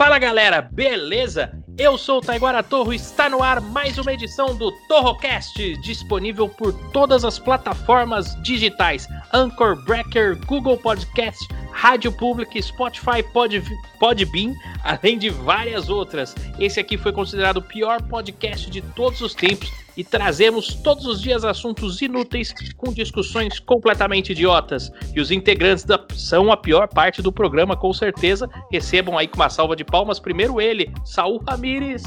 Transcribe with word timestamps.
Fala 0.00 0.18
galera, 0.18 0.62
beleza? 0.62 1.52
Eu 1.76 1.98
sou 1.98 2.20
o 2.20 2.20
Taiguara 2.22 2.62
Torro 2.62 2.90
e 2.90 2.96
está 2.96 3.28
no 3.28 3.42
ar 3.42 3.60
mais 3.60 3.98
uma 3.98 4.14
edição 4.14 4.56
do 4.56 4.72
Torrocast, 4.88 5.76
disponível 5.82 6.48
por 6.48 6.72
todas 6.90 7.22
as 7.22 7.38
plataformas 7.38 8.34
digitais: 8.42 9.06
Anchor, 9.30 9.76
Breaker, 9.84 10.38
Google 10.46 10.78
Podcast, 10.78 11.46
Rádio 11.72 12.12
Public, 12.12 12.62
Spotify, 12.62 13.22
Pod, 13.32 13.62
Podbean, 13.98 14.54
além 14.84 15.18
de 15.18 15.30
várias 15.30 15.88
outras. 15.88 16.34
Esse 16.58 16.80
aqui 16.80 16.98
foi 16.98 17.12
considerado 17.12 17.58
o 17.58 17.62
pior 17.62 18.02
podcast 18.02 18.70
de 18.70 18.80
todos 18.80 19.20
os 19.20 19.34
tempos 19.34 19.70
e 19.96 20.04
trazemos 20.04 20.74
todos 20.74 21.06
os 21.06 21.20
dias 21.20 21.44
assuntos 21.44 22.00
inúteis 22.00 22.54
com 22.76 22.92
discussões 22.92 23.58
completamente 23.58 24.32
idiotas. 24.32 24.90
E 25.14 25.20
os 25.20 25.30
integrantes 25.30 25.84
da, 25.84 25.98
são 26.14 26.50
a 26.50 26.56
pior 26.56 26.88
parte 26.88 27.20
do 27.20 27.32
programa, 27.32 27.76
com 27.76 27.92
certeza. 27.92 28.48
Recebam 28.70 29.18
aí 29.18 29.28
com 29.28 29.36
uma 29.36 29.50
salva 29.50 29.76
de 29.76 29.84
palmas 29.84 30.18
primeiro 30.18 30.60
ele, 30.60 30.92
Saul 31.04 31.42
Ramires. 31.46 32.02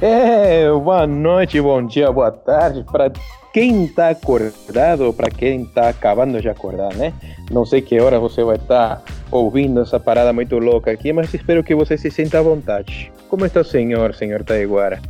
É, 0.00 0.70
boa 0.70 1.06
noite, 1.06 1.60
bom 1.60 1.84
dia, 1.84 2.12
boa 2.12 2.30
tarde 2.30 2.84
para 2.84 3.10
quem 3.52 3.84
está 3.84 4.10
acordado, 4.10 5.12
para 5.12 5.30
quem 5.30 5.62
está 5.62 5.88
acabando 5.88 6.40
de 6.40 6.48
acordar, 6.48 6.94
né? 6.94 7.12
Não 7.50 7.64
sei 7.64 7.80
que 7.80 7.98
hora 8.00 8.18
você 8.18 8.44
vai 8.44 8.56
estar 8.56 8.96
tá 8.96 9.02
ouvindo 9.30 9.80
essa 9.80 9.98
parada 9.98 10.32
muito 10.32 10.58
louca 10.58 10.90
aqui, 10.90 11.12
mas 11.12 11.32
espero 11.32 11.64
que 11.64 11.74
você 11.74 11.96
se 11.96 12.10
sinta 12.10 12.38
à 12.38 12.42
vontade. 12.42 13.12
Como 13.28 13.44
está 13.44 13.60
o 13.60 13.64
senhor, 13.64 14.14
senhor 14.14 14.44
Taiguara? 14.44 15.00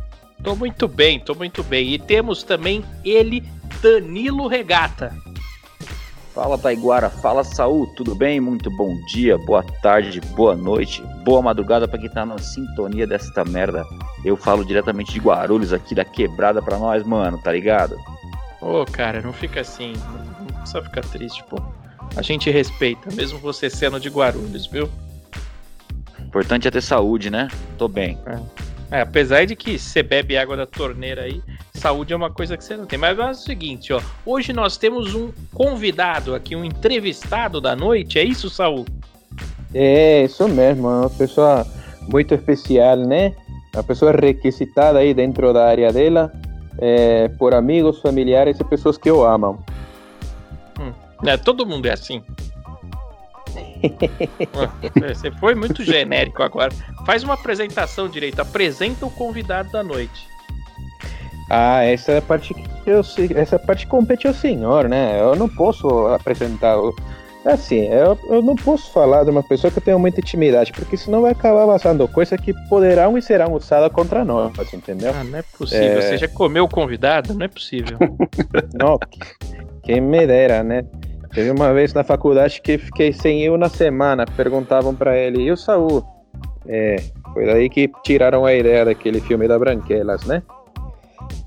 Tô 0.43 0.55
muito 0.55 0.87
bem, 0.87 1.19
tô 1.19 1.35
muito 1.35 1.63
bem. 1.63 1.93
E 1.93 1.99
temos 1.99 2.43
também 2.43 2.83
ele, 3.03 3.43
Danilo 3.81 4.47
Regata. 4.47 5.13
Fala 6.33 6.57
Taiguara, 6.57 7.09
fala 7.09 7.43
Saúl, 7.43 7.87
tudo 7.97 8.15
bem? 8.15 8.39
Muito 8.39 8.71
bom 8.71 8.95
dia, 9.11 9.37
boa 9.37 9.63
tarde, 9.81 10.21
boa 10.35 10.55
noite, 10.55 11.03
boa 11.25 11.41
madrugada 11.41 11.87
para 11.87 11.99
quem 11.99 12.09
tá 12.09 12.25
na 12.25 12.37
sintonia 12.37 13.05
desta 13.05 13.43
merda. 13.43 13.83
Eu 14.23 14.37
falo 14.37 14.63
diretamente 14.63 15.11
de 15.11 15.19
Guarulhos 15.19 15.73
aqui 15.73 15.93
da 15.93 16.05
quebrada 16.05 16.61
pra 16.61 16.77
nós, 16.77 17.03
mano, 17.03 17.37
tá 17.37 17.51
ligado? 17.51 17.97
Ô, 18.61 18.81
oh, 18.81 18.85
cara, 18.85 19.21
não 19.21 19.31
fica 19.31 19.61
assim, 19.61 19.93
não 20.39 20.59
precisa 20.59 20.81
ficar 20.81 21.01
triste, 21.01 21.43
pô. 21.49 21.61
A 22.15 22.21
gente 22.21 22.49
respeita, 22.49 23.09
mesmo 23.13 23.39
você 23.39 23.69
sendo 23.69 23.99
de 23.99 24.09
Guarulhos, 24.09 24.67
viu? 24.67 24.89
Importante 26.19 26.67
é 26.67 26.71
ter 26.71 26.81
saúde, 26.81 27.29
né? 27.29 27.47
Tô 27.77 27.87
bem. 27.87 28.17
É. 28.25 28.69
É, 28.91 29.01
apesar 29.01 29.45
de 29.45 29.55
que 29.55 29.77
você 29.77 30.01
bebe 30.01 30.35
água 30.35 30.57
da 30.57 30.65
torneira 30.65 31.21
aí, 31.21 31.43
saúde 31.75 32.11
é 32.11 32.15
uma 32.15 32.31
coisa 32.31 32.57
que 32.57 32.63
você 32.63 32.75
não 32.75 32.85
tem. 32.85 32.97
Mas 32.97 33.17
é 33.19 33.29
o 33.29 33.33
seguinte, 33.35 33.93
ó. 33.93 34.01
Hoje 34.25 34.51
nós 34.51 34.77
temos 34.77 35.13
um 35.13 35.31
convidado 35.53 36.33
aqui, 36.33 36.55
um 36.55 36.65
entrevistado 36.65 37.61
da 37.61 37.75
noite. 37.75 38.17
É 38.17 38.23
isso, 38.23 38.49
Saúl? 38.49 38.85
É, 39.73 40.23
isso 40.23 40.47
mesmo. 40.47 40.87
É 40.87 41.01
uma 41.01 41.09
pessoa 41.09 41.67
muito 42.07 42.33
especial, 42.33 42.97
né? 42.97 43.35
Uma 43.75 43.83
pessoa 43.83 44.11
requisitada 44.11 44.97
aí 44.97 45.13
dentro 45.13 45.53
da 45.53 45.67
área 45.67 45.93
dela, 45.93 46.31
é, 46.81 47.27
por 47.29 47.53
amigos, 47.53 48.01
familiares 48.01 48.59
e 48.59 48.63
pessoas 48.63 48.97
que 48.97 49.11
o 49.11 49.23
amam. 49.23 49.59
Hum, 50.79 50.93
é, 51.25 51.37
todo 51.37 51.65
mundo 51.65 51.85
é 51.87 51.93
assim. 51.93 52.23
Você 55.07 55.31
foi 55.31 55.55
muito 55.55 55.83
genérico 55.83 56.43
agora. 56.43 56.71
Faz 57.05 57.23
uma 57.23 57.33
apresentação 57.33 58.07
direito. 58.07 58.39
Apresenta 58.39 59.05
o 59.05 59.11
convidado 59.11 59.71
da 59.71 59.83
noite. 59.83 60.27
Ah, 61.49 61.83
essa 61.83 62.11
é 62.11 62.17
a 62.19 62.21
parte 62.21 62.53
que 62.53 62.63
eu 62.85 63.01
essa 63.35 63.57
parte 63.57 63.87
compete 63.87 64.27
ao 64.27 64.33
senhor, 64.33 64.87
né? 64.87 65.19
Eu 65.19 65.35
não 65.35 65.49
posso 65.49 65.87
apresentar. 66.07 66.75
Assim, 67.45 67.85
eu, 67.85 68.19
eu 68.27 68.41
não 68.41 68.55
posso 68.55 68.91
falar 68.91 69.23
de 69.23 69.29
uma 69.29 69.41
pessoa 69.41 69.71
que 69.71 69.79
eu 69.79 69.83
tenho 69.83 69.97
muita 69.97 70.19
intimidade, 70.19 70.73
porque 70.73 70.97
senão 70.97 71.21
vai 71.21 71.31
acabar 71.31 71.65
vazando 71.65 72.05
coisas 72.07 72.39
que 72.39 72.53
poderão 72.67 73.17
e 73.17 73.21
serão 73.21 73.53
usadas 73.53 73.91
contra 73.93 74.25
nós, 74.25 74.51
entendeu? 74.73 75.13
Ah, 75.15 75.23
não 75.23 75.39
é 75.39 75.41
possível. 75.57 75.99
É... 75.99 76.01
Você 76.01 76.17
já 76.17 76.27
comeu 76.27 76.65
o 76.65 76.69
convidado? 76.69 77.33
Não 77.33 77.45
é 77.45 77.47
possível. 77.47 77.97
não, 78.77 78.99
quem 79.83 80.01
me 80.01 80.27
dera, 80.27 80.63
né? 80.63 80.83
Teve 81.33 81.51
uma 81.51 81.73
vez 81.73 81.93
na 81.93 82.03
faculdade 82.03 82.59
que 82.61 82.77
fiquei 82.77 83.13
sem 83.13 83.41
eu 83.43 83.57
na 83.57 83.69
semana. 83.69 84.25
Perguntavam 84.25 84.93
para 84.93 85.17
ele, 85.17 85.43
e 85.43 85.51
o 85.51 85.55
Saul? 85.55 86.03
É, 86.67 86.97
foi 87.33 87.45
daí 87.45 87.69
que 87.69 87.89
tiraram 88.03 88.45
a 88.45 88.53
ideia 88.53 88.83
daquele 88.83 89.21
filme 89.21 89.47
da 89.47 89.57
Branquelas, 89.57 90.25
né? 90.25 90.43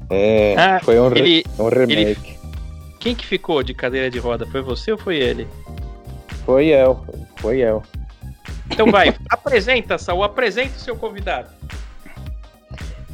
É, 0.09 0.55
ah, 0.57 0.81
foi 0.83 0.99
um, 0.99 1.15
ele, 1.15 1.45
um 1.59 1.69
remake. 1.69 2.01
Ele, 2.01 2.17
quem 2.99 3.15
que 3.15 3.27
ficou 3.27 3.63
de 3.63 3.75
cadeira 3.75 4.09
de 4.09 4.19
roda? 4.19 4.47
Foi 4.47 4.63
você 4.63 4.93
ou 4.93 4.99
foi 4.99 5.17
ele? 5.17 5.47
Foi 6.45 6.67
eu, 6.67 7.05
foi 7.37 7.59
eu. 7.59 7.83
Então 8.71 8.91
vai, 8.91 9.15
apresenta, 9.31 9.99
Saul, 9.99 10.25
apresenta 10.25 10.77
o 10.77 10.81
seu 10.81 10.97
convidado. 10.97 11.49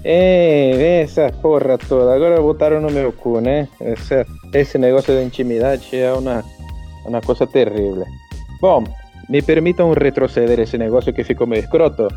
É, 0.04 1.02
essa 1.02 1.32
porra 1.42 1.76
toda. 1.76 2.14
Agora 2.14 2.40
botaram 2.40 2.80
no 2.80 2.90
meu 2.90 3.12
cu, 3.12 3.40
né? 3.40 3.68
Esse, 3.80 4.24
esse 4.54 4.78
negócio 4.78 5.14
de 5.14 5.24
intimidade 5.24 5.96
é 5.96 6.12
uma 6.12 6.44
uma 7.08 7.20
coisa 7.20 7.46
terrível. 7.46 8.04
Bom, 8.60 8.84
me 9.28 9.42
permitam 9.42 9.92
retroceder 9.92 10.60
esse 10.60 10.78
negócio 10.78 11.12
que 11.12 11.24
ficou 11.24 11.46
meio 11.46 11.62
escroto. 11.62 12.08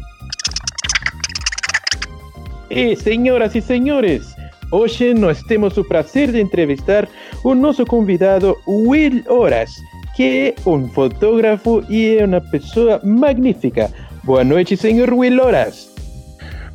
E, 2.70 2.96
senhoras 2.96 3.56
e 3.56 3.62
senhores, 3.62 4.36
hoje 4.72 5.14
nós 5.14 5.42
temos 5.44 5.78
o 5.78 5.84
prazer 5.84 6.32
de 6.32 6.40
entrevistar 6.40 7.08
o 7.44 7.54
nosso 7.54 7.86
convidado 7.86 8.58
Will 8.68 9.24
Horas, 9.28 9.72
que 10.16 10.56
é 10.58 10.70
um 10.70 10.88
fotógrafo 10.88 11.84
e 11.90 12.18
é 12.18 12.26
uma 12.26 12.42
pessoa 12.42 13.00
magnífica. 13.04 13.92
Boa 14.24 14.44
noite, 14.44 14.78
senhor 14.78 15.14
Will 15.14 15.42
Horas. 15.42 15.92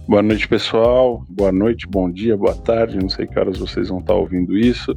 Boa 0.09 0.23
noite, 0.23 0.47
pessoal. 0.47 1.25
Boa 1.29 1.51
noite, 1.51 1.87
bom 1.87 2.11
dia, 2.11 2.37
boa 2.37 2.55
tarde. 2.55 2.97
Não 2.97 3.09
sei 3.09 3.27
que 3.27 3.39
horas 3.39 3.59
vocês 3.59 3.89
vão 3.89 3.99
estar 3.99 4.15
ouvindo 4.15 4.57
isso. 4.57 4.97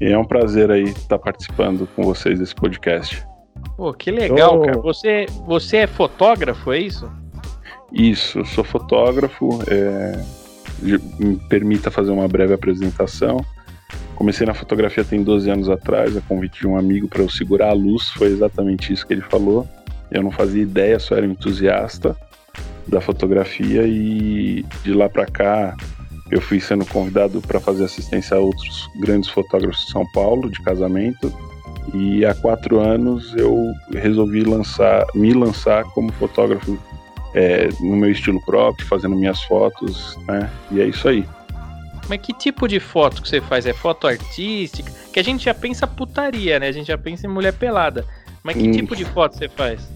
E 0.00 0.06
é 0.06 0.18
um 0.18 0.24
prazer 0.24 0.70
aí 0.70 0.84
estar 0.84 1.18
participando 1.18 1.88
com 1.94 2.02
vocês 2.02 2.38
desse 2.38 2.54
podcast. 2.54 3.26
Pô, 3.76 3.92
que 3.92 4.10
legal, 4.10 4.60
oh. 4.60 4.64
cara. 4.64 4.78
Você, 4.80 5.26
você 5.46 5.78
é 5.78 5.86
fotógrafo, 5.86 6.72
é 6.72 6.78
isso? 6.78 7.10
Isso, 7.92 8.38
eu 8.38 8.44
sou 8.44 8.64
fotógrafo. 8.64 9.58
É... 9.68 10.24
Me 11.18 11.36
permita 11.48 11.90
fazer 11.90 12.10
uma 12.10 12.26
breve 12.26 12.54
apresentação. 12.54 13.44
Comecei 14.22 14.46
na 14.46 14.54
fotografia 14.54 15.02
tem 15.02 15.20
12 15.20 15.50
anos 15.50 15.68
atrás, 15.68 16.16
a 16.16 16.20
convite 16.20 16.60
de 16.60 16.66
um 16.68 16.76
amigo 16.76 17.08
para 17.08 17.22
eu 17.22 17.28
segurar 17.28 17.70
a 17.70 17.72
luz, 17.72 18.08
foi 18.10 18.28
exatamente 18.28 18.92
isso 18.92 19.04
que 19.04 19.14
ele 19.14 19.20
falou. 19.20 19.68
Eu 20.12 20.22
não 20.22 20.30
fazia 20.30 20.62
ideia, 20.62 20.96
só 21.00 21.16
era 21.16 21.26
entusiasta 21.26 22.16
da 22.86 23.00
fotografia 23.00 23.82
e 23.84 24.64
de 24.84 24.94
lá 24.94 25.08
para 25.08 25.26
cá 25.26 25.76
eu 26.30 26.40
fui 26.40 26.60
sendo 26.60 26.86
convidado 26.86 27.42
para 27.42 27.58
fazer 27.58 27.82
assistência 27.82 28.36
a 28.36 28.40
outros 28.40 28.88
grandes 29.00 29.28
fotógrafos 29.28 29.86
de 29.86 29.90
São 29.90 30.04
Paulo 30.12 30.48
de 30.48 30.62
casamento 30.62 31.34
e 31.92 32.24
há 32.24 32.32
quatro 32.32 32.78
anos 32.78 33.34
eu 33.36 33.72
resolvi 33.92 34.44
lançar, 34.44 35.04
me 35.16 35.32
lançar 35.32 35.82
como 35.94 36.12
fotógrafo 36.12 36.78
é, 37.34 37.70
no 37.80 37.96
meu 37.96 38.12
estilo 38.12 38.40
próprio, 38.44 38.86
fazendo 38.86 39.16
minhas 39.16 39.42
fotos, 39.42 40.16
né? 40.28 40.48
E 40.70 40.80
é 40.80 40.86
isso 40.86 41.08
aí. 41.08 41.26
Mas 42.08 42.20
que 42.20 42.32
tipo 42.32 42.66
de 42.66 42.80
foto 42.80 43.22
que 43.22 43.28
você 43.28 43.40
faz? 43.40 43.66
É 43.66 43.72
foto 43.72 44.06
artística? 44.06 44.90
Que 45.12 45.20
a 45.20 45.24
gente 45.24 45.44
já 45.44 45.54
pensa 45.54 45.86
putaria, 45.86 46.58
né? 46.58 46.68
A 46.68 46.72
gente 46.72 46.88
já 46.88 46.98
pensa 46.98 47.26
em 47.26 47.30
mulher 47.30 47.52
pelada. 47.52 48.04
Mas 48.42 48.56
que 48.56 48.68
hum. 48.68 48.72
tipo 48.72 48.96
de 48.96 49.04
foto 49.04 49.36
você 49.36 49.48
faz? 49.48 49.88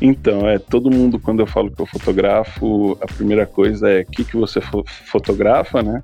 Então, 0.00 0.48
é, 0.48 0.58
todo 0.58 0.90
mundo, 0.90 1.18
quando 1.18 1.40
eu 1.40 1.46
falo 1.46 1.70
que 1.70 1.80
eu 1.80 1.86
fotografo, 1.86 2.96
a 3.00 3.06
primeira 3.06 3.46
coisa 3.46 3.88
é 3.88 4.00
o 4.00 4.06
que, 4.06 4.24
que 4.24 4.36
você 4.36 4.60
fo 4.60 4.82
fotografa, 4.86 5.82
né? 5.82 6.02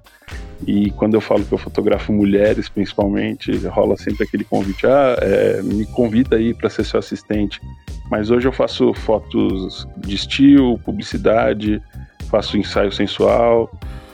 E 0.66 0.90
quando 0.92 1.14
eu 1.14 1.20
falo 1.20 1.44
que 1.44 1.52
eu 1.52 1.58
fotografo 1.58 2.12
mulheres, 2.12 2.68
principalmente, 2.68 3.54
rola 3.66 3.96
sempre 3.96 4.24
aquele 4.24 4.44
convite: 4.44 4.86
ah, 4.86 5.16
é, 5.20 5.62
me 5.62 5.86
convida 5.86 6.36
aí 6.36 6.54
para 6.54 6.70
ser 6.70 6.84
seu 6.84 6.98
assistente. 6.98 7.60
Mas 8.10 8.30
hoje 8.30 8.46
eu 8.46 8.52
faço 8.52 8.94
fotos 8.94 9.86
de 9.96 10.14
estilo, 10.14 10.78
publicidade, 10.78 11.82
faço 12.30 12.56
ensaio 12.56 12.92
sensual, 12.92 13.70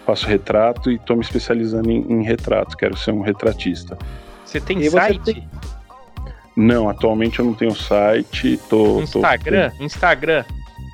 faço 0.06 0.26
retrato 0.26 0.90
e 0.90 0.96
estou 0.96 1.16
me 1.16 1.22
especializando 1.22 1.90
em, 1.90 2.00
em, 2.12 2.22
retrato. 2.22 2.76
Quero 2.76 2.96
ser 2.96 3.12
um 3.12 3.20
retratista. 3.20 3.96
Você 4.44 4.60
tem 4.60 4.78
e 4.81 4.90
site? 4.90 5.20
Você 5.25 5.34
tem... 5.34 5.49
Não, 6.56 6.88
atualmente 6.88 7.38
eu 7.38 7.44
não 7.44 7.54
tenho 7.54 7.75
site. 7.75 8.58
Tô, 8.69 9.00
Instagram? 9.00 9.70
Tô... 9.70 9.84
Instagram? 9.84 10.44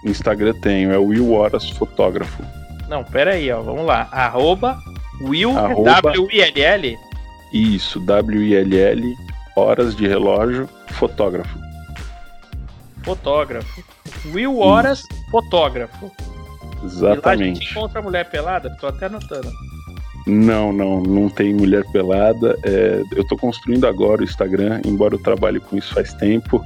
Instagram 0.04 0.54
tenho, 0.54 0.92
é 0.92 0.98
Will 0.98 1.32
Horas 1.32 1.68
Fotógrafo. 1.70 2.42
Não, 2.88 3.04
pera 3.04 3.32
aí, 3.32 3.50
ó, 3.50 3.60
vamos 3.60 3.84
lá. 3.84 4.08
Arroba 4.12 4.78
Will 5.20 5.52
W-I-L-L? 5.52 6.98
Isso, 7.52 7.98
W-I-L-L, 8.00 9.16
horas 9.56 9.96
de 9.96 10.06
relógio, 10.06 10.68
fotógrafo. 10.88 11.58
Fotógrafo. 13.02 13.82
Will 14.26 14.58
Horas, 14.58 15.00
Isso. 15.00 15.30
fotógrafo. 15.30 16.10
Exatamente. 16.84 17.62
E 17.62 17.64
lá 17.66 17.70
encontra 17.72 18.02
mulher 18.02 18.28
pelada? 18.30 18.70
Tô 18.80 18.86
até 18.86 19.06
anotando. 19.06 19.50
Não, 20.26 20.72
não, 20.72 21.00
não 21.02 21.28
tem 21.30 21.54
mulher 21.54 21.84
pelada. 21.90 22.54
É, 22.62 23.02
eu 23.12 23.22
estou 23.22 23.38
construindo 23.38 23.86
agora 23.86 24.20
o 24.20 24.24
Instagram, 24.24 24.80
embora 24.84 25.14
eu 25.14 25.22
trabalhe 25.22 25.58
com 25.58 25.76
isso 25.76 25.94
faz 25.94 26.12
tempo. 26.14 26.62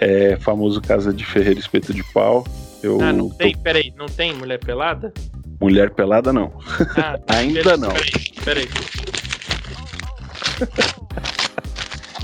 É 0.00 0.36
famoso 0.36 0.80
Casa 0.80 1.12
de 1.12 1.24
Ferreira 1.24 1.60
Espeto 1.60 1.92
de 1.92 2.02
Pau. 2.12 2.46
Eu 2.82 3.00
Ah, 3.02 3.12
não 3.12 3.28
tô- 3.28 3.36
tem, 3.36 3.56
peraí, 3.56 3.92
não 3.96 4.06
tem 4.06 4.32
mulher 4.34 4.58
pelada? 4.58 5.12
Mulher 5.60 5.90
pelada 5.90 6.32
não. 6.32 6.52
Ah, 6.96 7.18
Ainda 7.28 7.62
beleza, 7.62 7.76
não. 7.76 7.92
Peraí, 8.44 8.66
peraí. 8.66 8.68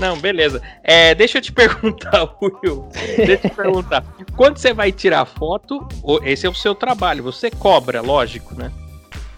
Não, 0.01 0.17
beleza. 0.17 0.59
É, 0.83 1.13
deixa 1.13 1.37
eu 1.37 1.41
te 1.43 1.51
perguntar, 1.53 2.27
Will. 2.41 2.89
Deixa 3.17 3.33
eu 3.33 3.37
te 3.37 3.55
perguntar. 3.55 4.03
Quando 4.35 4.57
você 4.57 4.73
vai 4.73 4.91
tirar 4.91 5.25
foto, 5.25 5.87
esse 6.23 6.47
é 6.47 6.49
o 6.49 6.55
seu 6.55 6.73
trabalho, 6.73 7.23
você 7.23 7.51
cobra, 7.51 8.01
lógico, 8.01 8.55
né? 8.55 8.71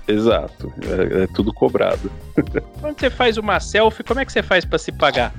Exato. 0.07 0.71
É, 0.81 1.23
é 1.23 1.27
tudo 1.27 1.53
cobrado. 1.53 2.09
Quando 2.79 2.97
você 2.97 3.09
faz 3.09 3.37
uma 3.37 3.59
selfie, 3.59 4.03
como 4.03 4.21
é 4.21 4.25
que 4.25 4.31
você 4.31 4.41
faz 4.41 4.63
pra 4.63 4.79
se 4.79 4.91
pagar? 4.93 5.33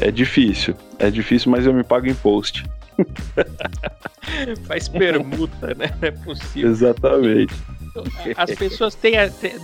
É 0.00 0.10
difícil. 0.10 0.74
É 0.98 1.10
difícil, 1.10 1.50
mas 1.50 1.66
eu 1.66 1.74
me 1.74 1.84
pago 1.84 2.06
em 2.06 2.14
post. 2.14 2.64
Faz 4.66 4.88
permuta, 4.88 5.74
né? 5.74 5.90
Não 6.00 6.08
é 6.08 6.10
possível. 6.10 6.70
Exatamente. 6.70 7.54
As 8.36 8.54
pessoas 8.54 8.94
têm, 8.94 9.14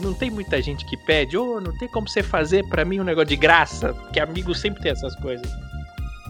não 0.01 0.13
tem 0.13 0.31
muita 0.31 0.61
gente 0.61 0.85
que 0.85 0.97
pede, 0.97 1.37
ô, 1.37 1.61
não 1.61 1.77
tem 1.79 1.89
como 1.89 2.09
você 2.09 2.23
fazer 2.23 2.67
pra 2.69 2.85
mim 2.85 3.01
um 3.01 3.05
negócio 3.05 3.29
de 3.29 3.37
graça, 3.37 3.95
porque 3.95 4.21
amigo 4.21 4.55
sempre 4.55 4.83
tem 4.83 4.93
essas 4.93 5.15
coisas. 5.17 5.51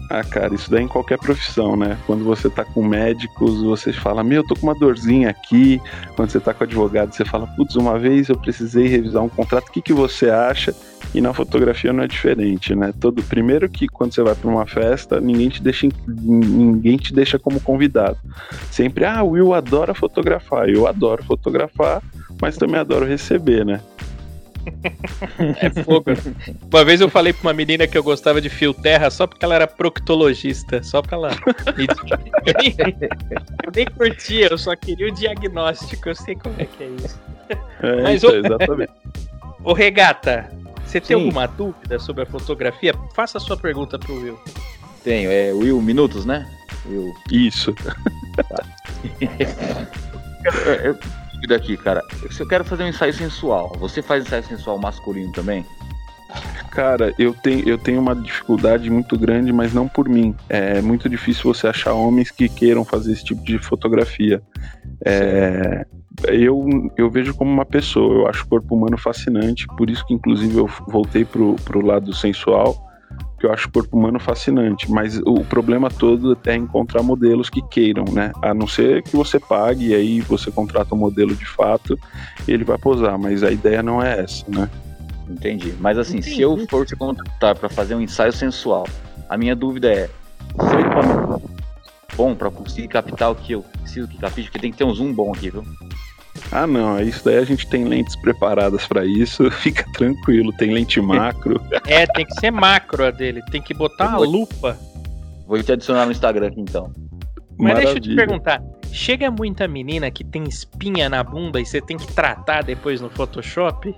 Ah, 0.09 0.23
cara, 0.23 0.55
isso 0.55 0.71
daí 0.71 0.83
em 0.83 0.87
qualquer 0.87 1.19
profissão, 1.19 1.75
né? 1.75 1.95
Quando 2.07 2.23
você 2.23 2.49
tá 2.49 2.65
com 2.65 2.83
médicos, 2.83 3.61
você 3.61 3.93
fala, 3.93 4.23
meu, 4.23 4.37
eu 4.37 4.47
tô 4.47 4.55
com 4.55 4.65
uma 4.65 4.73
dorzinha 4.73 5.29
aqui. 5.29 5.79
Quando 6.15 6.31
você 6.31 6.39
tá 6.39 6.51
com 6.51 6.63
advogado, 6.63 7.13
você 7.13 7.23
fala, 7.23 7.45
putz, 7.45 7.75
uma 7.75 7.99
vez 7.99 8.27
eu 8.27 8.35
precisei 8.35 8.87
revisar 8.87 9.21
um 9.21 9.29
contrato, 9.29 9.67
o 9.67 9.71
que, 9.71 9.83
que 9.83 9.93
você 9.93 10.31
acha? 10.31 10.73
E 11.13 11.21
na 11.21 11.31
fotografia 11.31 11.93
não 11.93 12.03
é 12.03 12.07
diferente, 12.07 12.73
né? 12.73 12.91
Todo, 12.99 13.21
primeiro 13.21 13.69
que 13.69 13.87
quando 13.87 14.11
você 14.13 14.23
vai 14.23 14.33
para 14.33 14.49
uma 14.49 14.65
festa, 14.65 15.21
ninguém 15.21 15.49
te 15.49 15.61
deixa 15.61 15.87
ninguém 16.07 16.97
te 16.97 17.13
deixa 17.13 17.37
como 17.37 17.59
convidado. 17.59 18.17
Sempre, 18.71 19.05
ah, 19.05 19.23
Will 19.23 19.53
adora 19.53 19.93
fotografar. 19.93 20.69
Eu 20.69 20.87
adoro 20.87 21.23
fotografar, 21.23 22.01
mas 22.41 22.57
também 22.57 22.79
adoro 22.79 23.05
receber, 23.05 23.63
né? 23.63 23.79
É 25.61 25.83
fogo. 25.83 26.05
Uma 26.71 26.85
vez 26.85 27.01
eu 27.01 27.09
falei 27.09 27.33
pra 27.33 27.41
uma 27.49 27.53
menina 27.53 27.87
que 27.87 27.97
eu 27.97 28.03
gostava 28.03 28.39
de 28.41 28.49
fio 28.49 28.73
terra 28.73 29.09
só 29.09 29.25
porque 29.27 29.43
ela 29.43 29.55
era 29.55 29.67
proctologista, 29.67 30.81
só 30.83 31.01
pra 31.01 31.17
ela. 31.17 31.31
Eu 32.45 32.53
nem, 32.57 32.75
eu 33.65 33.71
nem 33.75 33.85
curtia, 33.85 34.47
eu 34.51 34.57
só 34.57 34.75
queria 34.75 35.07
o 35.07 35.11
diagnóstico, 35.11 36.09
eu 36.09 36.15
sei 36.15 36.35
como 36.35 36.55
é 36.57 36.65
que 36.65 36.83
é 36.83 36.87
isso. 36.87 37.19
É, 37.81 38.01
Mas 38.03 38.15
isso, 38.23 38.31
o- 38.31 38.35
exatamente. 38.35 38.91
Ô 39.63 39.73
Regata, 39.73 40.49
você 40.85 40.99
tem 41.01 41.17
Sim. 41.17 41.23
alguma 41.25 41.47
dúvida 41.47 41.97
sobre 41.99 42.23
a 42.23 42.25
fotografia? 42.25 42.93
Faça 43.15 43.37
a 43.37 43.41
sua 43.41 43.57
pergunta 43.57 43.97
pro 43.99 44.15
Will. 44.21 44.39
Tenho, 45.03 45.29
é 45.31 45.51
Will 45.53 45.81
Minutos, 45.81 46.25
né? 46.25 46.47
Will. 46.85 47.13
Isso. 47.31 47.73
Eu, 50.45 50.73
eu, 50.75 50.99
dúvida 51.49 51.55
aqui, 51.55 51.75
cara. 51.75 52.03
Se 52.29 52.41
eu 52.41 52.47
quero 52.47 52.63
fazer 52.63 52.83
um 52.83 52.87
ensaio 52.87 53.13
sensual, 53.13 53.75
você 53.79 54.01
faz 54.01 54.25
ensaio 54.25 54.43
sensual 54.43 54.77
masculino 54.77 55.31
também? 55.31 55.65
Cara, 56.69 57.13
eu 57.17 57.33
tenho, 57.33 57.67
eu 57.67 57.77
tenho 57.77 57.99
uma 57.99 58.15
dificuldade 58.15 58.89
muito 58.89 59.17
grande, 59.17 59.51
mas 59.51 59.73
não 59.73 59.87
por 59.87 60.07
mim. 60.07 60.35
É 60.47 60.79
muito 60.79 61.09
difícil 61.09 61.51
você 61.51 61.67
achar 61.67 61.93
homens 61.93 62.29
que 62.29 62.47
queiram 62.47 62.85
fazer 62.85 63.13
esse 63.13 63.23
tipo 63.23 63.43
de 63.43 63.57
fotografia. 63.57 64.41
É, 65.03 65.85
eu, 66.27 66.67
eu 66.95 67.09
vejo 67.09 67.33
como 67.33 67.51
uma 67.51 67.65
pessoa, 67.65 68.13
eu 68.13 68.27
acho 68.27 68.43
o 68.43 68.47
corpo 68.47 68.75
humano 68.75 68.97
fascinante, 68.97 69.65
por 69.75 69.89
isso 69.89 70.05
que 70.05 70.13
inclusive 70.13 70.55
eu 70.55 70.69
voltei 70.87 71.25
pro, 71.25 71.55
pro 71.65 71.83
lado 71.83 72.13
sensual, 72.13 72.77
que 73.39 73.45
eu 73.45 73.53
acho 73.53 73.67
o 73.67 73.71
corpo 73.71 73.97
humano 73.97 74.19
fascinante, 74.19 74.91
mas 74.91 75.19
o 75.25 75.43
problema 75.45 75.89
todo 75.89 76.37
é 76.45 76.55
encontrar 76.55 77.01
modelos 77.01 77.49
que 77.49 77.61
queiram, 77.61 78.05
né? 78.11 78.31
A 78.41 78.53
não 78.53 78.67
ser 78.67 79.01
que 79.01 79.15
você 79.15 79.39
pague 79.39 79.87
e 79.87 79.95
aí 79.95 80.21
você 80.21 80.51
contrata 80.51 80.93
um 80.93 80.97
modelo 80.97 81.33
de 81.35 81.45
fato, 81.45 81.97
ele 82.47 82.63
vai 82.63 82.77
posar, 82.77 83.17
mas 83.17 83.43
a 83.43 83.51
ideia 83.51 83.81
não 83.81 84.01
é 84.01 84.21
essa, 84.21 84.45
né? 84.47 84.69
Entendi. 85.29 85.73
Mas 85.79 85.97
assim, 85.97 86.17
Entendi. 86.17 86.35
se 86.35 86.41
eu 86.41 86.67
for 86.67 86.85
te 86.85 86.95
contratar 86.95 87.55
pra 87.55 87.69
fazer 87.69 87.95
um 87.95 88.01
ensaio 88.01 88.33
sensual, 88.33 88.87
a 89.29 89.37
minha 89.37 89.55
dúvida 89.55 89.91
é: 89.91 90.09
seu 90.69 90.79
equipamento 90.79 91.41
é 92.11 92.15
bom 92.15 92.35
pra 92.35 92.49
conseguir 92.49 92.87
captar 92.87 93.31
o 93.31 93.35
que 93.35 93.53
eu 93.53 93.61
preciso 93.61 94.07
que 94.07 94.17
capte? 94.17 94.43
Porque 94.43 94.59
tem 94.59 94.71
que 94.71 94.77
ter 94.77 94.83
um 94.83 94.93
zoom 94.93 95.13
bom 95.13 95.31
aqui, 95.31 95.49
viu? 95.49 95.63
Ah, 96.51 96.67
não, 96.67 96.97
é 96.97 97.03
isso 97.03 97.23
daí 97.23 97.37
a 97.37 97.43
gente 97.43 97.67
tem 97.67 97.83
lentes 97.85 98.15
preparadas 98.15 98.85
pra 98.87 99.05
isso, 99.05 99.49
fica 99.61 99.85
tranquilo, 99.93 100.51
tem 100.53 100.71
lente 100.71 100.99
macro. 101.01 101.61
É, 101.87 102.05
tem 102.07 102.25
que 102.25 102.39
ser 102.39 102.51
macro 102.51 103.05
a 103.05 103.11
dele, 103.11 103.41
tem 103.51 103.61
que 103.61 103.73
botar 103.73 104.09
uma 104.09 104.19
lupa. 104.19 104.77
Vou 105.47 105.61
te 105.61 105.71
adicionar 105.71 106.05
no 106.05 106.11
Instagram 106.11 106.47
aqui 106.47 106.61
então. 106.61 106.93
Mas 107.57 107.75
deixa 107.75 107.91
eu 107.91 107.99
te 107.99 108.09
Maravilha. 108.09 108.15
perguntar, 108.15 108.63
chega 108.91 109.29
muita 109.29 109.67
menina 109.67 110.09
que 110.09 110.23
tem 110.23 110.43
espinha 110.43 111.09
na 111.09 111.23
bunda 111.23 111.59
e 111.59 111.65
você 111.65 111.81
tem 111.81 111.97
que 111.97 112.07
tratar 112.13 112.63
depois 112.63 113.01
no 113.01 113.09
Photoshop? 113.09 113.93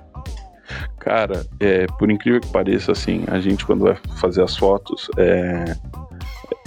Cara, 1.00 1.46
é, 1.60 1.86
por 2.00 2.10
incrível 2.10 2.40
que 2.40 2.48
pareça, 2.48 2.92
assim, 2.92 3.24
a 3.28 3.40
gente 3.40 3.66
quando 3.66 3.84
vai 3.84 3.96
fazer 4.20 4.42
as 4.42 4.56
fotos, 4.56 5.10
é, 5.18 5.76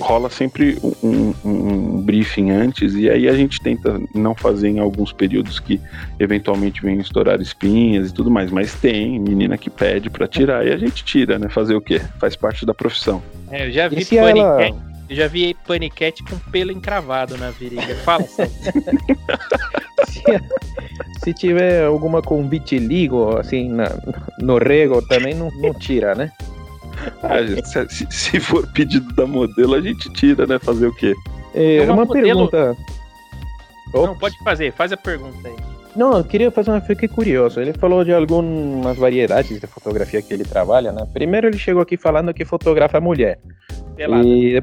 rola 0.01 0.29
sempre 0.29 0.77
um, 0.83 0.93
um- 1.09 1.35
um 1.45 2.03
briefing 2.03 2.51
antes 2.51 2.95
e 2.95 3.09
aí 3.09 3.29
a 3.29 3.35
gente 3.35 3.61
tenta 3.61 4.01
não 4.15 4.35
fazer 4.35 4.69
em 4.69 4.79
alguns 4.81 5.13
períodos 5.13 5.61
que 5.61 5.81
eventualmente 6.19 6.83
venham 6.83 7.01
estourar 7.01 7.41
espinhas 7.41 8.11
e 8.11 8.15
tudo 8.15 8.31
mais, 8.31 8.51
mas 8.51 8.75
tem 8.75 9.19
menina 9.21 9.57
que 9.57 9.71
pede 9.71 10.11
pra 10.11 10.27
tirar 10.27 10.67
e 10.67 10.73
a 10.73 10.77
gente 10.77 11.05
tira, 11.05 11.39
né? 11.39 11.49
Fazer 11.49 11.75
o 11.77 11.81
quê? 11.81 12.01
Faz 12.19 12.35
parte 12.35 12.67
da 12.67 12.75
profissão. 12.75 13.23
É, 13.51 13.67
eu 13.69 13.71
já 13.71 13.87
vi 13.89 14.01
E 14.01 14.05
se 14.05 14.19
ela- 14.19 14.33
paniquete, 14.57 14.79
eu 15.11 15.17
já 15.17 15.29
vi 15.29 15.57
paniquete 15.67 16.25
com 16.25 16.39
pelo 16.51 16.73
encravado 16.73 17.37
na 17.37 17.51
virilha. 17.51 17.95
Fala. 18.05 18.25
Se, 20.07 20.23
se 21.25 21.33
tiver 21.35 21.85
alguma 21.87 22.21
com 22.23 22.47
vitiligo, 22.49 23.37
assim, 23.39 23.69
na, 23.69 23.85
no 24.41 24.59
rego, 24.59 25.01
também 25.03 25.35
não, 25.35 25.51
não 25.61 25.73
tira, 25.75 26.15
né? 26.15 26.31
Ah, 27.23 27.87
se, 27.89 28.07
se- 28.11 28.41
for 28.41 28.67
pedido 28.73 29.13
da 29.15 29.27
modelo, 29.27 29.75
a 29.75 29.81
gente 29.81 30.11
tira, 30.13 30.47
né? 30.47 30.59
Fazer 30.59 30.87
o 30.87 30.95
quê? 30.95 31.15
É, 31.55 31.77
É 31.77 31.83
uma 31.85 31.95
uma 31.95 32.05
modelo- 32.05 32.49
pergunta. 32.49 32.77
Não, 33.93 34.17
pode 34.19 34.37
fazer, 34.43 34.73
faz 34.73 34.91
a 34.93 34.97
pergunta 34.97 35.37
aí. 35.47 35.55
Não, 35.95 36.19
eu 36.19 36.25
queria 36.25 36.51
fazer 36.51 36.71
uma. 36.71 36.81
Fiquei 36.81 37.07
curioso. 37.09 37.61
Ele 37.61 37.73
falou 37.75 38.05
de 38.05 38.13
algumas 38.13 38.97
variedades 38.97 39.61
de 39.61 39.67
fotografia 39.69 40.21
que 40.21 40.35
ele 40.35 40.43
trabalha, 40.45 40.91
né? 40.91 41.07
Primeiro 41.13 41.47
ele 41.47 41.57
chegou 41.59 41.81
aqui 41.81 41.97
falando 41.97 42.35
que 42.35 42.45
fotografa 42.45 43.01
mulher. 43.01 43.39
Pelada. 43.95 44.25
E, 44.27 44.61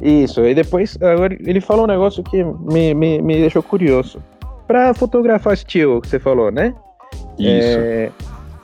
isso, 0.00 0.40
e 0.46 0.54
depois 0.54 0.96
agora 1.02 1.36
ele 1.38 1.60
falou 1.60 1.84
um 1.84 1.88
negócio 1.88 2.22
que 2.22 2.42
me, 2.42 2.94
me, 2.94 3.20
me 3.20 3.36
deixou 3.36 3.62
curioso. 3.62 4.22
Pra 4.66 4.94
fotografar 4.94 5.52
estilo, 5.52 6.00
que 6.00 6.08
você 6.08 6.18
falou, 6.18 6.50
né? 6.50 6.74
Isso. 7.38 7.78
É, 7.78 8.10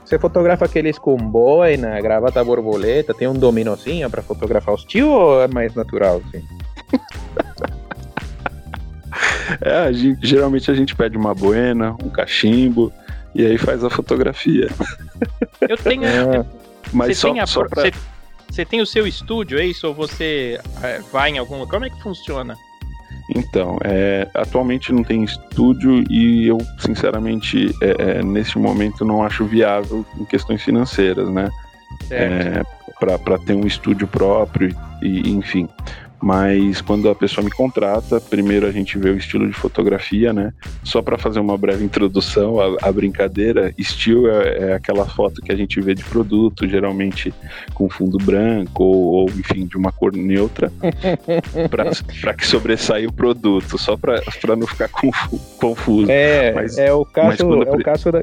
você 0.09 0.17
fotografa 0.17 0.65
aqueles 0.65 0.97
com 0.97 1.15
boina, 1.15 2.01
gravata 2.01 2.43
borboleta, 2.43 3.13
tem 3.13 3.27
um 3.27 3.33
dominozinho 3.33 4.09
pra 4.09 4.23
fotografar 4.23 4.73
o 4.73 4.77
estilo 4.77 5.11
ou 5.11 5.41
é 5.41 5.47
mais 5.47 5.75
natural, 5.75 6.21
assim? 6.27 6.43
É, 9.61 9.73
a 9.79 9.91
gente- 9.91 10.25
geralmente 10.25 10.69
a 10.69 10.73
gente 10.75 10.95
pede 10.95 11.17
uma 11.17 11.33
buena, 11.33 11.95
um 12.03 12.09
cachimbo, 12.09 12.93
e 13.33 13.43
aí 13.45 13.57
faz 13.57 13.83
a 13.83 13.89
fotografia. 13.89 14.69
Eu 15.59 15.75
tenho. 15.75 16.05
É. 16.05 16.45
Mas 16.93 17.07
você, 17.07 17.15
só, 17.15 17.31
tem 17.31 17.39
a, 17.39 17.47
só 17.47 17.65
pra... 17.65 17.81
você, 17.81 17.91
você 18.49 18.63
tem 18.63 18.79
o 18.79 18.85
seu 18.85 19.07
estúdio, 19.07 19.59
é 19.59 19.65
isso? 19.65 19.87
Ou 19.87 19.93
você 19.93 20.59
é, 20.83 20.99
vai 21.11 21.31
em 21.31 21.39
algum 21.39 21.57
lugar? 21.57 21.71
Como 21.71 21.85
é 21.85 21.89
que 21.89 22.01
funciona? 22.01 22.55
Então, 23.35 23.77
é, 23.83 24.27
atualmente 24.33 24.91
não 24.91 25.03
tem 25.03 25.23
estúdio 25.23 26.03
e 26.09 26.47
eu, 26.47 26.57
sinceramente, 26.79 27.71
é, 27.81 28.17
é, 28.19 28.23
nesse 28.23 28.57
momento 28.57 29.05
não 29.05 29.23
acho 29.23 29.45
viável 29.45 30.03
em 30.19 30.25
questões 30.25 30.63
financeiras, 30.63 31.29
né? 31.29 31.49
É, 32.09 32.63
para 32.99 33.37
ter 33.39 33.53
um 33.53 33.65
estúdio 33.65 34.07
próprio 34.07 34.75
e, 35.01 35.29
enfim. 35.29 35.69
Mas 36.21 36.81
quando 36.81 37.09
a 37.09 37.15
pessoa 37.15 37.43
me 37.43 37.49
contrata, 37.51 38.19
primeiro 38.19 38.67
a 38.67 38.71
gente 38.71 38.97
vê 38.97 39.09
o 39.09 39.17
estilo 39.17 39.47
de 39.47 39.53
fotografia, 39.53 40.33
né? 40.33 40.51
Só 40.83 41.01
para 41.01 41.17
fazer 41.17 41.39
uma 41.39 41.57
breve 41.57 41.83
introdução, 41.85 42.59
a, 42.59 42.89
a 42.89 42.91
brincadeira, 42.91 43.73
estilo 43.77 44.27
é, 44.29 44.57
é 44.69 44.73
aquela 44.73 45.05
foto 45.05 45.41
que 45.41 45.51
a 45.51 45.55
gente 45.55 45.79
vê 45.79 45.95
de 45.95 46.03
produto, 46.03 46.67
geralmente 46.67 47.33
com 47.73 47.89
fundo 47.89 48.17
branco 48.17 48.83
ou, 48.83 49.05
ou, 49.21 49.29
enfim, 49.29 49.65
de 49.65 49.77
uma 49.77 49.91
cor 49.91 50.13
neutra, 50.13 50.71
para 52.21 52.33
que 52.33 52.45
sobressaia 52.45 53.07
o 53.07 53.13
produto, 53.13 53.77
só 53.77 53.95
para 53.95 54.21
não 54.57 54.67
ficar 54.67 54.89
confu- 54.89 55.39
confuso. 55.57 56.11
É, 56.11 56.51
Mas- 56.53 56.77
é 56.77 56.91
o 56.91 57.05
caso, 57.05 57.43
é 57.63 57.69
o 57.69 57.71
pre- 57.75 57.83
caso 57.83 58.11
da. 58.11 58.21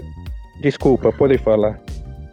Desculpa, 0.61 1.13
pode 1.13 1.39
falar. 1.39 1.79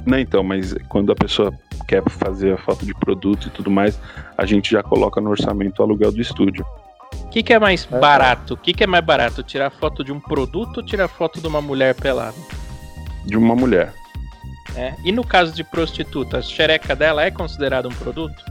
Não, 0.06 0.20
então, 0.20 0.44
mas 0.44 0.76
quando 0.90 1.12
a 1.12 1.16
pessoa 1.16 1.54
quer 1.88 2.04
fazer 2.10 2.54
a 2.54 2.58
foto 2.58 2.86
de 2.86 2.94
produto 2.94 3.48
e 3.48 3.50
tudo 3.52 3.70
mais, 3.72 4.00
a 4.38 4.46
gente 4.46 4.72
já 4.72 4.82
coloca 4.84 5.20
no 5.22 5.30
orçamento 5.30 5.80
o 5.80 5.84
aluguel 5.84 6.12
do 6.12 6.22
estúdio. 6.22 6.66
O 7.26 7.28
que, 7.30 7.44
que 7.44 7.54
é 7.54 7.60
mais 7.60 7.88
É. 7.92 8.00
barato? 8.00 8.54
O 8.54 8.58
que, 8.58 8.74
que 8.74 8.84
é 8.84 8.88
mais 8.88 9.04
barato? 9.04 9.44
Tirar 9.44 9.70
foto 9.70 10.04
de 10.04 10.12
um 10.12 10.20
produto 10.20 10.78
ou 10.78 10.84
tirar 10.84 11.08
foto 11.08 11.40
de 11.42 11.48
uma 11.48 11.62
mulher 11.62 11.94
pelada? 11.96 12.36
De 13.26 13.38
uma 13.38 13.56
mulher. 13.56 13.94
É. 14.76 14.94
E 15.04 15.12
no 15.12 15.24
caso 15.24 15.54
de 15.54 15.64
prostituta, 15.64 16.38
a 16.38 16.42
xereca 16.42 16.96
dela 16.96 17.24
é 17.24 17.30
considerada 17.32 17.88
um 17.88 17.94
produto? 17.94 18.44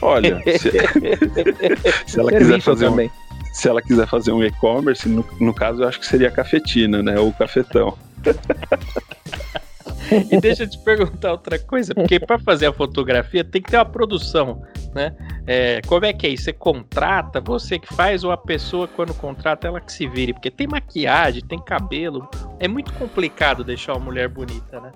Olha, 0.00 0.40
se, 0.58 0.70
se 2.06 2.20
ela 2.20 2.30
quiser 2.32 2.60
fazer 2.60 2.86
um, 2.86 2.90
também. 2.90 3.10
se 3.52 3.68
ela 3.68 3.82
quiser 3.82 4.06
fazer 4.06 4.32
um 4.32 4.42
e-commerce, 4.44 5.08
no, 5.08 5.24
no 5.40 5.52
caso 5.54 5.82
eu 5.82 5.88
acho 5.88 5.98
que 6.00 6.06
seria 6.06 6.28
a 6.28 6.30
cafetina, 6.32 7.02
né? 7.02 7.18
Ou 7.18 7.28
o 7.28 7.32
cafetão. 7.32 7.96
E 10.30 10.40
deixa 10.40 10.64
eu 10.64 10.70
te 10.70 10.78
perguntar 10.78 11.32
outra 11.32 11.58
coisa, 11.58 11.94
porque 11.94 12.18
para 12.18 12.38
fazer 12.38 12.66
a 12.66 12.72
fotografia 12.72 13.44
tem 13.44 13.62
que 13.62 13.70
ter 13.70 13.76
uma 13.76 13.84
produção, 13.84 14.62
né? 14.94 15.14
É, 15.46 15.80
como 15.86 16.04
é 16.04 16.12
que 16.12 16.26
é 16.26 16.30
isso? 16.30 16.44
Você 16.44 16.52
contrata, 16.52 17.40
você 17.40 17.78
que 17.78 17.92
faz, 17.94 18.24
ou 18.24 18.32
a 18.32 18.36
pessoa 18.36 18.88
quando 18.88 19.14
contrata 19.14 19.66
ela 19.66 19.80
que 19.80 19.92
se 19.92 20.06
vire? 20.06 20.32
Porque 20.32 20.50
tem 20.50 20.66
maquiagem, 20.66 21.42
tem 21.42 21.58
cabelo, 21.58 22.28
é 22.58 22.68
muito 22.68 22.92
complicado 22.94 23.64
deixar 23.64 23.92
uma 23.94 24.04
mulher 24.04 24.28
bonita, 24.28 24.80
né? 24.80 24.92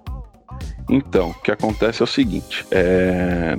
Então, 0.88 1.30
o 1.30 1.34
que 1.34 1.50
acontece 1.50 2.02
é 2.02 2.04
o 2.04 2.06
seguinte: 2.06 2.66
é, 2.70 3.54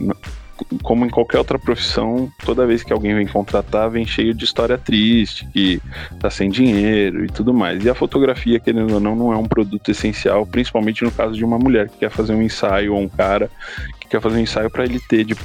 como 0.84 1.06
em 1.06 1.10
qualquer 1.10 1.38
outra 1.38 1.58
profissão, 1.58 2.32
toda 2.44 2.66
vez 2.66 2.84
que 2.84 2.94
alguém 2.94 3.16
vem 3.16 3.28
contratar, 3.28 3.90
vem 3.90 4.06
cheio 4.06 4.34
de 4.34 4.46
história 4.46 4.78
triste, 4.78 5.48
que 5.54 5.82
tá 6.20 6.30
sem 6.30 6.50
dinheiro 6.50 7.26
e 7.26 7.28
tudo 7.28 7.54
mais. 7.54 7.84
E 7.84 7.90
a 7.90 7.96
fotografia, 7.96 8.60
querendo 8.60 8.94
ou 8.94 9.00
não, 9.00 9.16
não 9.16 9.34
é 9.34 9.38
um 9.38 9.48
produto 9.48 9.90
essencial, 9.90 10.46
principalmente 10.46 11.04
no 11.04 11.12
caso 11.12 11.34
de 11.34 11.44
uma 11.44 11.58
mulher 11.58 11.90
que 11.90 11.98
quer 11.98 12.10
fazer 12.10 12.34
um 12.34 12.42
ensaio 12.42 12.94
ou 12.94 13.02
um 13.02 13.10
cara 13.10 13.50
que 14.00 14.08
quer 14.08 14.22
fazer 14.22 14.38
um 14.38 14.42
ensaio 14.42 14.70
para 14.70 14.84
ele 14.84 15.00
ter 15.10 15.24
de, 15.24 15.36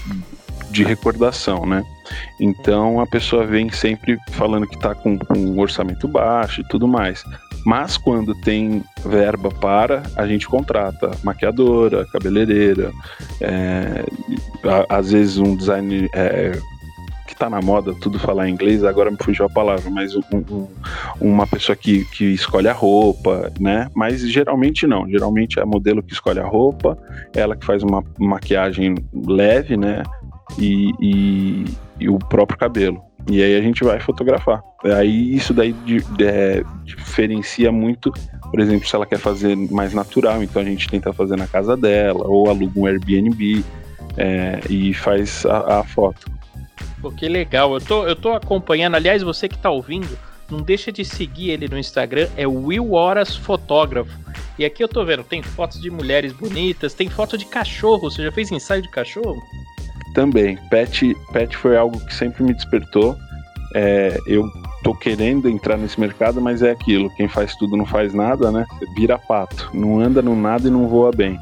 de 0.70 0.84
recordação, 0.84 1.66
né? 1.66 1.82
Então 2.40 3.00
a 3.00 3.06
pessoa 3.06 3.46
vem 3.46 3.70
sempre 3.70 4.18
falando 4.32 4.66
que 4.66 4.78
tá 4.78 4.94
com, 4.94 5.18
com 5.18 5.38
um 5.38 5.58
orçamento 5.58 6.06
baixo 6.06 6.60
e 6.60 6.68
tudo 6.68 6.86
mais. 6.86 7.24
Mas 7.64 7.96
quando 7.96 8.34
tem 8.34 8.84
verba 9.04 9.50
para, 9.50 10.02
a 10.16 10.26
gente 10.26 10.46
contrata 10.46 11.10
maquiadora, 11.22 12.06
cabeleireira, 12.06 12.92
é, 13.40 14.04
às 14.88 15.10
vezes 15.10 15.38
um 15.38 15.56
design 15.56 16.08
é, 16.12 16.52
que 17.26 17.32
está 17.32 17.48
na 17.48 17.60
moda, 17.60 17.94
tudo 17.94 18.18
falar 18.18 18.48
em 18.48 18.52
inglês, 18.52 18.84
agora 18.84 19.10
me 19.10 19.16
fugiu 19.20 19.46
a 19.46 19.48
palavra, 19.48 19.90
mas 19.90 20.14
um, 20.14 20.22
um, 20.32 20.68
uma 21.20 21.46
pessoa 21.46 21.74
que, 21.74 22.04
que 22.06 22.26
escolhe 22.26 22.68
a 22.68 22.72
roupa, 22.72 23.50
né? 23.58 23.88
Mas 23.94 24.20
geralmente 24.20 24.86
não, 24.86 25.08
geralmente 25.08 25.58
é 25.58 25.62
a 25.62 25.66
modelo 25.66 26.02
que 26.02 26.12
escolhe 26.12 26.40
a 26.40 26.46
roupa, 26.46 26.96
ela 27.34 27.56
que 27.56 27.64
faz 27.64 27.82
uma 27.82 28.04
maquiagem 28.18 28.96
leve, 29.12 29.76
né? 29.76 30.02
E, 30.58 30.90
e, 31.00 31.64
e 31.98 32.08
o 32.08 32.18
próprio 32.18 32.58
cabelo. 32.58 33.02
E 33.28 33.42
aí 33.42 33.56
a 33.56 33.62
gente 33.62 33.82
vai 33.82 33.98
fotografar. 34.00 34.62
Aí 34.84 35.34
isso 35.34 35.54
daí 35.54 35.72
de, 35.72 36.00
de, 36.00 36.24
é, 36.24 36.62
diferencia 36.84 37.72
muito, 37.72 38.12
por 38.50 38.60
exemplo, 38.60 38.86
se 38.86 38.94
ela 38.94 39.06
quer 39.06 39.18
fazer 39.18 39.56
mais 39.56 39.94
natural, 39.94 40.42
então 40.42 40.60
a 40.60 40.64
gente 40.64 40.88
tenta 40.88 41.12
fazer 41.12 41.36
na 41.36 41.46
casa 41.46 41.76
dela, 41.76 42.26
ou 42.26 42.48
aluga 42.50 42.78
um 42.78 42.86
Airbnb 42.86 43.64
é, 44.16 44.60
e 44.68 44.92
faz 44.92 45.46
a, 45.46 45.80
a, 45.80 45.84
foto. 45.84 46.30
Pô, 47.00 47.10
que 47.10 47.28
legal. 47.28 47.72
Eu 47.74 47.80
tô, 47.80 48.06
eu 48.06 48.16
tô 48.16 48.32
acompanhando, 48.32 48.94
aliás, 48.94 49.22
você 49.22 49.48
que 49.48 49.58
tá 49.58 49.70
ouvindo, 49.70 50.18
não 50.50 50.60
deixa 50.60 50.92
de 50.92 51.04
seguir 51.04 51.50
ele 51.50 51.68
no 51.68 51.78
Instagram, 51.78 52.28
é 52.36 52.46
Will 52.46 52.92
Horas 52.92 53.34
Fotógrafo. 53.34 54.12
E 54.58 54.64
aqui 54.64 54.84
eu 54.84 54.88
tô 54.88 55.04
vendo, 55.04 55.24
tem 55.24 55.42
fotos 55.42 55.80
de 55.80 55.90
mulheres 55.90 56.32
bonitas, 56.32 56.94
tem 56.94 57.08
foto 57.08 57.36
de 57.36 57.44
cachorro. 57.46 58.10
Você 58.10 58.22
já 58.22 58.30
fez 58.30 58.52
ensaio 58.52 58.82
de 58.82 58.90
cachorro? 58.90 59.42
Também. 60.14 60.56
Pet, 60.70 61.14
pet 61.32 61.56
foi 61.56 61.76
algo 61.76 61.98
que 62.06 62.14
sempre 62.14 62.42
me 62.44 62.54
despertou. 62.54 63.16
É, 63.74 64.16
eu 64.26 64.48
tô 64.84 64.94
querendo 64.94 65.48
entrar 65.48 65.76
nesse 65.76 65.98
mercado, 65.98 66.40
mas 66.40 66.62
é 66.62 66.70
aquilo: 66.70 67.10
quem 67.16 67.26
faz 67.26 67.56
tudo 67.56 67.76
não 67.76 67.84
faz 67.84 68.14
nada, 68.14 68.52
né? 68.52 68.64
Você 68.78 68.86
vira 68.94 69.18
pato. 69.18 69.70
Não 69.74 70.00
anda 70.00 70.22
no 70.22 70.36
nada 70.36 70.68
e 70.68 70.70
não 70.70 70.86
voa 70.86 71.10
bem. 71.10 71.38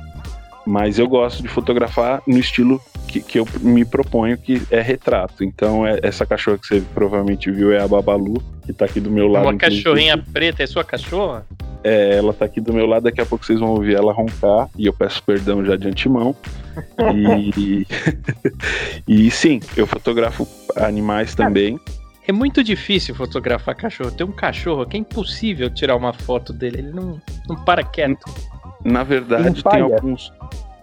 Mas 0.67 0.99
eu 0.99 1.07
gosto 1.07 1.43
de 1.43 1.49
fotografar 1.49 2.23
no 2.27 2.39
estilo 2.39 2.81
que, 3.09 3.21
que 3.21 3.39
eu 3.39 3.47
me 3.61 3.85
proponho, 3.85 4.39
que 4.39 4.63
é 4.71 4.81
retrato. 4.81 5.45
Então, 5.45 5.87
é, 5.87 5.99
essa 6.03 6.25
cachorra 6.25 6.57
que 6.57 6.67
você 6.67 6.83
provavelmente 6.95 7.51
viu 7.51 7.73
é 7.73 7.83
a 7.83 7.87
Babalu, 7.87 8.43
que 8.65 8.73
tá 8.73 8.87
aqui 8.87 9.01
do 9.01 9.11
meu 9.11 9.29
lado. 9.29 9.45
Uma 9.45 9.57
cachorrinha 9.57 10.17
preta, 10.17 10.63
é 10.63 10.67
sua 10.67 10.85
cachorra? 10.85 11.45
É, 11.85 12.17
ela 12.17 12.33
tá 12.33 12.45
aqui 12.45 12.61
do 12.61 12.73
meu 12.73 12.87
lado, 12.87 13.03
daqui 13.03 13.21
a 13.21 13.27
pouco 13.27 13.45
vocês 13.45 13.59
vão 13.59 13.71
ouvir 13.71 13.97
ela 13.97 14.13
roncar, 14.13 14.71
e 14.79 14.87
eu 14.87 14.93
peço 14.93 15.23
perdão 15.25 15.65
já 15.65 15.77
de 15.77 15.89
antemão. 15.89 16.35
E, 17.57 17.87
e 19.09 19.31
sim, 19.31 19.61
eu 19.77 19.87
fotografo 19.87 20.47
animais 20.77 21.35
também. 21.35 21.79
É 22.27 22.33
muito 22.33 22.63
difícil 22.63 23.15
fotografar 23.15 23.75
cachorro. 23.75 24.11
Tem 24.13 24.25
um 24.25 24.33
cachorro 24.33 24.87
que 24.87 24.97
é 24.97 25.01
impossível 25.01 25.69
tirar 25.69 25.97
uma 25.97 26.13
foto 26.13 26.53
dele, 26.53 26.79
ele 26.79 26.93
não, 26.93 27.21
não 27.49 27.57
para 27.65 27.83
quieto. 27.83 28.25
Na 28.85 29.03
verdade, 29.03 29.63
tem 29.63 29.81
alguns, 29.81 30.33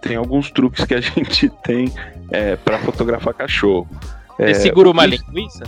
tem 0.02 0.16
alguns 0.16 0.50
truques 0.50 0.84
que 0.84 0.94
a 0.94 1.00
gente 1.00 1.48
tem 1.64 1.92
é, 2.30 2.56
para 2.56 2.78
fotografar 2.80 3.32
cachorro. 3.32 3.88
Você 4.36 4.50
é, 4.50 4.54
segura 4.54 4.90
uma 4.90 5.06
linguiça? 5.06 5.64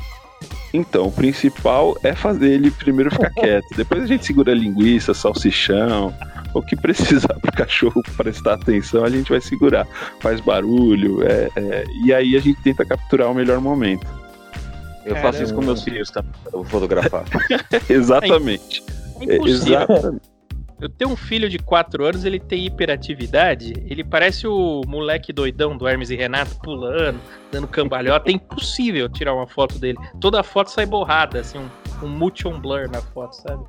Então, 0.72 1.06
o 1.06 1.12
principal 1.12 1.96
é 2.02 2.14
fazer 2.14 2.52
ele 2.52 2.70
primeiro 2.70 3.10
ficar 3.10 3.30
quieto. 3.34 3.66
Depois 3.76 4.02
a 4.02 4.06
gente 4.06 4.24
segura 4.24 4.52
a 4.52 4.54
linguiça, 4.54 5.12
salsichão, 5.12 6.14
o 6.54 6.62
que 6.62 6.76
precisar 6.76 7.34
para 7.40 7.50
o 7.50 7.56
cachorro 7.56 8.02
prestar 8.16 8.54
atenção, 8.54 9.04
a 9.04 9.10
gente 9.10 9.30
vai 9.30 9.40
segurar. 9.40 9.86
Faz 10.20 10.40
barulho, 10.40 11.22
é, 11.22 11.50
é, 11.56 11.84
e 12.04 12.12
aí 12.12 12.36
a 12.36 12.40
gente 12.40 12.60
tenta 12.62 12.84
capturar 12.84 13.30
o 13.30 13.34
melhor 13.34 13.60
momento. 13.60 14.06
Eu 15.04 15.14
Caramba. 15.14 15.20
faço 15.20 15.42
isso 15.42 15.54
com 15.54 15.62
meus 15.62 15.82
filhos, 15.82 16.10
tá? 16.10 16.24
Eu 16.46 16.52
vou 16.52 16.64
fotografar. 16.64 17.24
Exatamente. 17.90 18.82
É 19.20 19.36
impossível. 19.36 19.80
Exatamente. 19.80 20.31
Eu 20.82 20.88
tenho 20.88 21.12
um 21.12 21.16
filho 21.16 21.48
de 21.48 21.60
4 21.60 22.04
anos, 22.04 22.24
ele 22.24 22.40
tem 22.40 22.66
hiperatividade. 22.66 23.72
Ele 23.88 24.02
parece 24.02 24.48
o 24.48 24.80
moleque 24.84 25.32
doidão 25.32 25.78
do 25.78 25.86
Hermes 25.86 26.10
e 26.10 26.16
Renato 26.16 26.56
pulando, 26.56 27.20
dando 27.52 27.68
cambalhota. 27.68 28.28
É 28.28 28.32
impossível 28.32 29.08
tirar 29.08 29.32
uma 29.32 29.46
foto 29.46 29.78
dele. 29.78 29.96
Toda 30.20 30.42
foto 30.42 30.72
sai 30.72 30.84
borrada, 30.84 31.38
assim, 31.38 31.56
um, 31.56 32.04
um 32.04 32.08
motion 32.08 32.60
blur 32.60 32.90
na 32.90 33.00
foto, 33.00 33.32
sabe? 33.34 33.62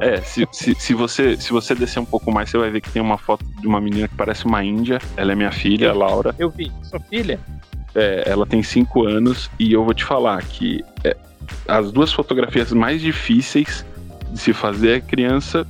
É, 0.00 0.20
se, 0.20 0.44
se, 0.50 0.74
se, 0.74 0.94
você, 0.94 1.36
se 1.36 1.52
você 1.52 1.76
descer 1.76 2.00
um 2.00 2.04
pouco 2.04 2.32
mais, 2.32 2.50
você 2.50 2.58
vai 2.58 2.70
ver 2.70 2.80
que 2.80 2.90
tem 2.90 3.00
uma 3.00 3.18
foto 3.18 3.44
de 3.60 3.66
uma 3.68 3.80
menina 3.80 4.08
que 4.08 4.16
parece 4.16 4.44
uma 4.44 4.64
índia. 4.64 4.98
Ela 5.16 5.30
é 5.30 5.34
minha 5.36 5.52
filha, 5.52 5.90
a 5.90 5.94
Laura. 5.94 6.34
Eu 6.40 6.50
vi. 6.50 6.72
Sua 6.82 6.98
filha? 6.98 7.38
É, 7.94 8.24
ela 8.26 8.44
tem 8.44 8.64
5 8.64 9.04
anos 9.06 9.48
e 9.60 9.72
eu 9.72 9.84
vou 9.84 9.94
te 9.94 10.02
falar 10.02 10.42
que 10.42 10.84
é, 11.04 11.16
as 11.68 11.92
duas 11.92 12.12
fotografias 12.12 12.72
mais 12.72 13.00
difíceis 13.00 13.86
de 14.32 14.40
se 14.40 14.52
fazer 14.52 14.96
é 14.96 15.00
criança 15.00 15.64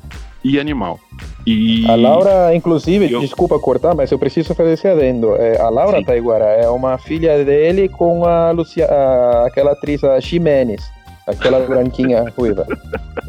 e 0.45 0.59
animal. 0.59 0.99
E... 1.47 1.89
A 1.91 1.95
Laura, 1.95 2.55
inclusive, 2.55 3.11
eu... 3.11 3.21
desculpa 3.21 3.59
cortar, 3.59 3.95
mas 3.95 4.11
eu 4.11 4.19
preciso 4.19 4.55
fazer 4.55 4.73
esse 4.73 4.87
adendo. 4.87 5.35
É, 5.37 5.61
a 5.61 5.69
Laura 5.69 5.99
Sim. 5.99 6.05
Taiguara 6.05 6.45
é 6.45 6.69
uma 6.69 6.99
filha 6.99 7.45
dele 7.45 7.89
com 7.89 8.25
a 8.25 8.51
Lucia, 8.51 8.87
a, 8.87 9.47
aquela 9.47 9.73
atriz 9.73 10.03
a 10.05 10.21
Ximenes, 10.21 10.83
aquela 11.27 11.61
branquinha 11.67 12.33
ruiva. 12.37 12.67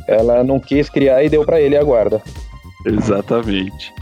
Ela 0.08 0.44
não 0.44 0.60
quis 0.60 0.90
criar 0.90 1.24
e 1.24 1.30
deu 1.30 1.46
para 1.46 1.60
ele 1.60 1.78
a 1.78 1.84
guarda. 1.84 2.22
Exatamente. 2.86 3.94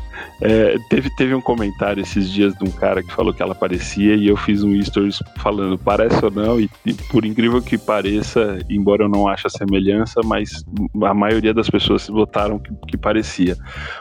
É, 0.41 0.75
teve, 0.89 1.09
teve 1.15 1.35
um 1.35 1.41
comentário 1.41 2.01
esses 2.01 2.29
dias 2.29 2.53
de 2.55 2.63
um 2.67 2.71
cara 2.71 3.03
que 3.03 3.13
falou 3.13 3.33
que 3.33 3.41
ela 3.41 3.53
parecia 3.53 4.15
e 4.15 4.27
eu 4.27 4.35
fiz 4.35 4.63
um 4.63 4.81
stories 4.81 5.21
falando 5.37 5.77
parece 5.77 6.23
ou 6.23 6.31
não, 6.31 6.59
e, 6.59 6.69
e, 6.85 6.93
por 6.93 7.25
incrível 7.25 7.61
que 7.61 7.77
pareça, 7.77 8.59
embora 8.69 9.03
eu 9.03 9.09
não 9.09 9.27
ache 9.27 9.47
a 9.47 9.49
semelhança, 9.49 10.21
mas 10.23 10.63
a 11.03 11.13
maioria 11.13 11.53
das 11.53 11.69
pessoas 11.69 12.07
votaram 12.07 12.59
que, 12.59 12.73
que 12.87 12.97
parecia. 12.97 13.55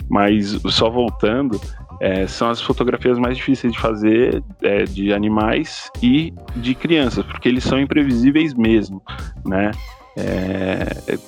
Mas 0.09 0.59
só 0.67 0.89
voltando, 0.89 1.61
é, 2.01 2.27
são 2.27 2.49
as 2.49 2.61
fotografias 2.61 3.19
mais 3.19 3.37
difíceis 3.37 3.73
de 3.73 3.79
fazer 3.79 4.43
é, 4.63 4.85
de 4.85 5.13
animais 5.13 5.91
e 6.03 6.33
de 6.57 6.75
crianças, 6.75 7.25
porque 7.27 7.49
eles 7.49 7.63
são 7.63 7.79
imprevisíveis 7.79 8.55
mesmo, 8.55 9.03
né? 9.45 9.71
É, 10.17 11.19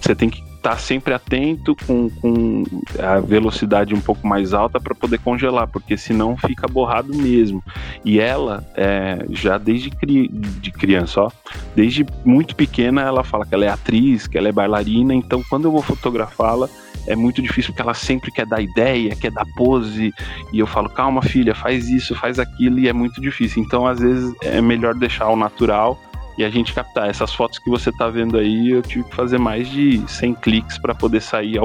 você 0.00 0.14
tem 0.14 0.30
que 0.30 0.49
tá 0.62 0.76
sempre 0.76 1.14
atento 1.14 1.74
com, 1.86 2.10
com 2.10 2.64
a 2.98 3.18
velocidade 3.20 3.94
um 3.94 4.00
pouco 4.00 4.26
mais 4.26 4.52
alta 4.52 4.78
para 4.78 4.94
poder 4.94 5.18
congelar, 5.18 5.66
porque 5.66 5.96
senão 5.96 6.36
fica 6.36 6.68
borrado 6.68 7.14
mesmo. 7.14 7.62
E 8.04 8.20
ela, 8.20 8.64
é, 8.76 9.24
já 9.30 9.56
desde 9.56 9.90
cri, 9.90 10.28
de 10.28 10.70
criança, 10.70 11.22
ó, 11.22 11.30
desde 11.74 12.04
muito 12.24 12.54
pequena, 12.54 13.02
ela 13.02 13.24
fala 13.24 13.46
que 13.46 13.54
ela 13.54 13.64
é 13.64 13.68
atriz, 13.68 14.26
que 14.26 14.36
ela 14.36 14.48
é 14.48 14.52
bailarina, 14.52 15.14
então 15.14 15.42
quando 15.48 15.64
eu 15.64 15.72
vou 15.72 15.82
fotografá-la, 15.82 16.68
é 17.06 17.16
muito 17.16 17.40
difícil 17.40 17.72
porque 17.72 17.82
ela 17.82 17.94
sempre 17.94 18.30
quer 18.30 18.46
dar 18.46 18.60
ideia, 18.60 19.16
quer 19.16 19.30
dar 19.30 19.46
pose, 19.56 20.12
e 20.52 20.58
eu 20.58 20.66
falo, 20.66 20.90
calma 20.90 21.22
filha, 21.22 21.54
faz 21.54 21.88
isso, 21.88 22.14
faz 22.14 22.38
aquilo, 22.38 22.78
e 22.78 22.88
é 22.88 22.92
muito 22.92 23.20
difícil. 23.20 23.62
Então, 23.62 23.86
às 23.86 24.00
vezes, 24.00 24.34
é 24.42 24.60
melhor 24.60 24.94
deixar 24.94 25.28
o 25.28 25.36
natural 25.36 25.98
e 26.40 26.44
a 26.44 26.48
gente 26.48 26.72
captar. 26.72 27.08
Essas 27.08 27.32
fotos 27.34 27.58
que 27.58 27.68
você 27.68 27.92
tá 27.92 28.08
vendo 28.08 28.38
aí, 28.38 28.70
eu 28.70 28.82
tive 28.82 29.04
que 29.04 29.14
fazer 29.14 29.38
mais 29.38 29.68
de 29.68 30.02
100 30.08 30.34
cliques 30.36 30.78
para 30.78 30.94
poder 30.94 31.20
sair 31.20 31.58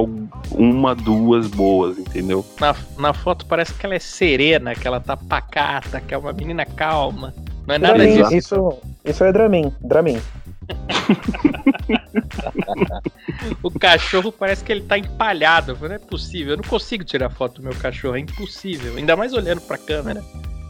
uma, 0.50 0.94
duas 0.94 1.48
boas, 1.48 1.98
entendeu? 1.98 2.44
Na, 2.60 2.76
na 2.98 3.14
foto 3.14 3.46
parece 3.46 3.72
que 3.72 3.86
ela 3.86 3.94
é 3.94 3.98
serena, 3.98 4.74
que 4.74 4.86
ela 4.86 5.00
tá 5.00 5.16
pacata, 5.16 6.00
que 6.00 6.12
é 6.12 6.18
uma 6.18 6.32
menina 6.32 6.66
calma. 6.66 7.32
Não 7.66 7.74
é 7.74 7.78
nada 7.78 7.94
Dramin, 7.94 8.16
disso. 8.16 8.34
Isso, 8.34 8.78
isso 9.04 9.24
é 9.24 9.32
Dramin, 9.32 9.72
Dramin. 9.80 10.20
o 13.62 13.70
cachorro 13.70 14.30
parece 14.30 14.62
que 14.62 14.72
ele 14.72 14.82
tá 14.82 14.98
empalhado. 14.98 15.76
Não 15.80 15.94
é 15.94 15.98
possível. 15.98 16.52
Eu 16.52 16.58
não 16.58 16.64
consigo 16.64 17.02
tirar 17.02 17.30
foto 17.30 17.60
do 17.60 17.62
meu 17.62 17.74
cachorro. 17.76 18.16
É 18.16 18.20
impossível. 18.20 18.96
Ainda 18.96 19.16
mais 19.16 19.32
olhando 19.32 19.62
pra 19.62 19.78
câmera. 19.78 20.22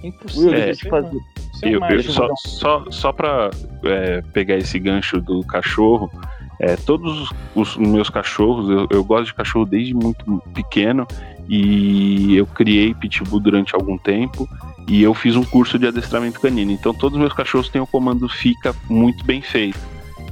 É 0.02 0.08
impossível. 0.08 0.52
Eu 0.52 0.76
fazer, 0.90 1.20
eu, 1.62 1.80
eu, 1.80 2.02
só, 2.02 2.28
só, 2.36 2.84
só 2.90 3.12
para 3.12 3.50
é, 3.84 4.22
pegar 4.32 4.56
esse 4.56 4.78
gancho 4.78 5.20
do 5.20 5.42
cachorro, 5.44 6.10
é, 6.58 6.76
todos 6.76 7.30
os 7.54 7.76
meus 7.76 8.08
cachorros, 8.08 8.70
eu, 8.70 8.86
eu, 8.90 9.04
gosto 9.04 9.26
de 9.26 9.34
cachorro 9.34 9.66
desde 9.66 9.94
muito 9.94 10.42
pequeno 10.54 11.06
e 11.48 12.36
eu 12.36 12.46
criei 12.46 12.94
pitbull 12.94 13.40
durante 13.40 13.74
algum 13.74 13.98
tempo 13.98 14.48
e 14.88 15.02
eu 15.02 15.12
fiz 15.14 15.36
um 15.36 15.44
curso 15.44 15.78
de 15.78 15.86
adestramento 15.86 16.40
canino. 16.40 16.72
Então 16.72 16.94
todos 16.94 17.16
os 17.16 17.20
meus 17.20 17.32
cachorros 17.32 17.68
têm 17.68 17.80
o 17.80 17.86
comando 17.86 18.28
fica 18.28 18.74
muito 18.88 19.24
bem 19.24 19.42
feito. 19.42 19.78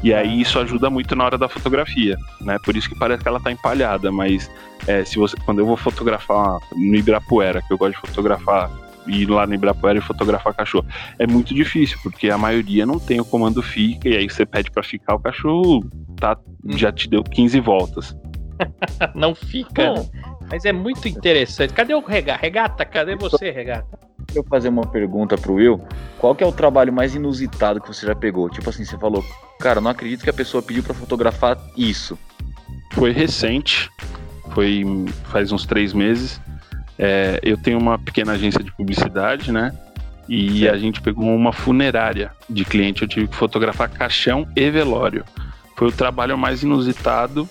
E 0.03 0.13
aí 0.13 0.41
isso 0.41 0.59
ajuda 0.59 0.91
muito 0.91 1.17
na 1.17 1.25
hora 1.25 1.39
da 1.39 1.49
fotografia, 1.49 2.17
né? 2.41 2.59
Por 2.63 2.77
isso 2.77 2.89
que 2.89 2.99
parece 2.99 3.23
que 3.23 3.29
ela 3.29 3.41
tá 3.41 3.51
empalhada, 3.51 4.13
mas 4.13 4.51
é, 4.87 5.03
se 5.05 5.19
você, 5.19 5.35
quando 5.45 5.61
eu 5.61 5.67
vou 5.67 5.77
fotografar 5.77 6.59
no 6.73 6.95
Ibirapuera, 6.95 7.63
que 7.63 7.73
eu 7.73 7.79
gosto 7.79 7.95
de 7.95 8.09
fotografar 8.09 8.71
ir 9.07 9.27
lá 9.27 9.47
no 9.47 9.55
Ibirapuera 9.55 9.99
e 9.99 10.03
fotografar 10.03 10.55
cachorro. 10.55 10.87
É 11.19 11.27
muito 11.27 11.55
difícil, 11.55 11.99
porque 12.03 12.31
a 12.31 12.39
maioria 12.39 12.87
não 12.87 12.99
tem 12.99 13.21
o 13.21 13.25
comando 13.25 13.63
fica, 13.63 14.09
e 14.09 14.17
aí 14.17 14.29
você 14.29 14.45
pede 14.47 14.71
para 14.71 14.83
ficar, 14.83 15.15
o 15.15 15.19
cachorro 15.19 15.85
tá, 16.17 16.37
hum. 16.65 16.77
já 16.77 16.93
te 16.93 17.09
deu 17.09 17.23
15 17.23 17.61
voltas. 17.61 18.17
não 19.15 19.35
fica. 19.35 19.95
Né? 19.95 20.07
Mas 20.51 20.65
é 20.65 20.73
muito 20.73 21.09
interessante. 21.09 21.73
Cadê 21.73 21.95
o 21.95 22.01
regata? 22.01 22.41
Regata, 22.41 22.85
cadê 22.85 23.17
você, 23.17 23.51
regata? 23.51 24.05
eu 24.35 24.45
fazer 24.45 24.69
uma 24.69 24.87
pergunta 24.87 25.37
pro 25.37 25.55
Will. 25.55 25.81
Qual 26.19 26.35
que 26.35 26.43
é 26.43 26.47
o 26.47 26.53
trabalho 26.53 26.93
mais 26.93 27.15
inusitado 27.15 27.81
que 27.81 27.89
você 27.89 28.07
já 28.07 28.15
pegou? 28.15 28.49
Tipo 28.49 28.71
assim, 28.71 28.85
você 28.85 28.99
falou, 28.99 29.25
cara, 29.61 29.81
não 29.81 29.91
acredito 29.91 30.23
que 30.23 30.31
a 30.31 30.35
pessoa 30.35 30.63
pediu 30.63 30.83
para 30.83 30.95
fotografar 30.95 31.59
isso. 31.77 32.19
Foi 32.93 33.13
recente, 33.13 33.91
foi 34.53 34.85
faz 35.25 35.53
uns 35.53 35.67
três 35.67 35.93
meses. 35.93 36.41
É, 36.99 37.41
eu 37.43 37.57
tenho 37.57 37.79
uma 37.79 37.99
pequena 37.99 38.33
agência 38.33 38.63
de 38.63 38.73
publicidade, 38.73 39.51
né? 39.51 39.73
E 40.29 40.61
certo. 40.61 40.75
a 40.75 40.79
gente 40.79 41.01
pegou 41.01 41.35
uma 41.35 41.53
funerária 41.53 42.31
de 42.49 42.65
cliente. 42.65 43.03
Eu 43.03 43.09
tive 43.09 43.29
que 43.29 43.37
fotografar 43.37 43.89
caixão 43.89 44.47
e 44.57 44.71
velório. 44.71 45.25
Foi 45.77 45.89
o 45.89 45.93
trabalho 45.93 46.39
mais 46.39 46.63
inusitado 46.63 47.49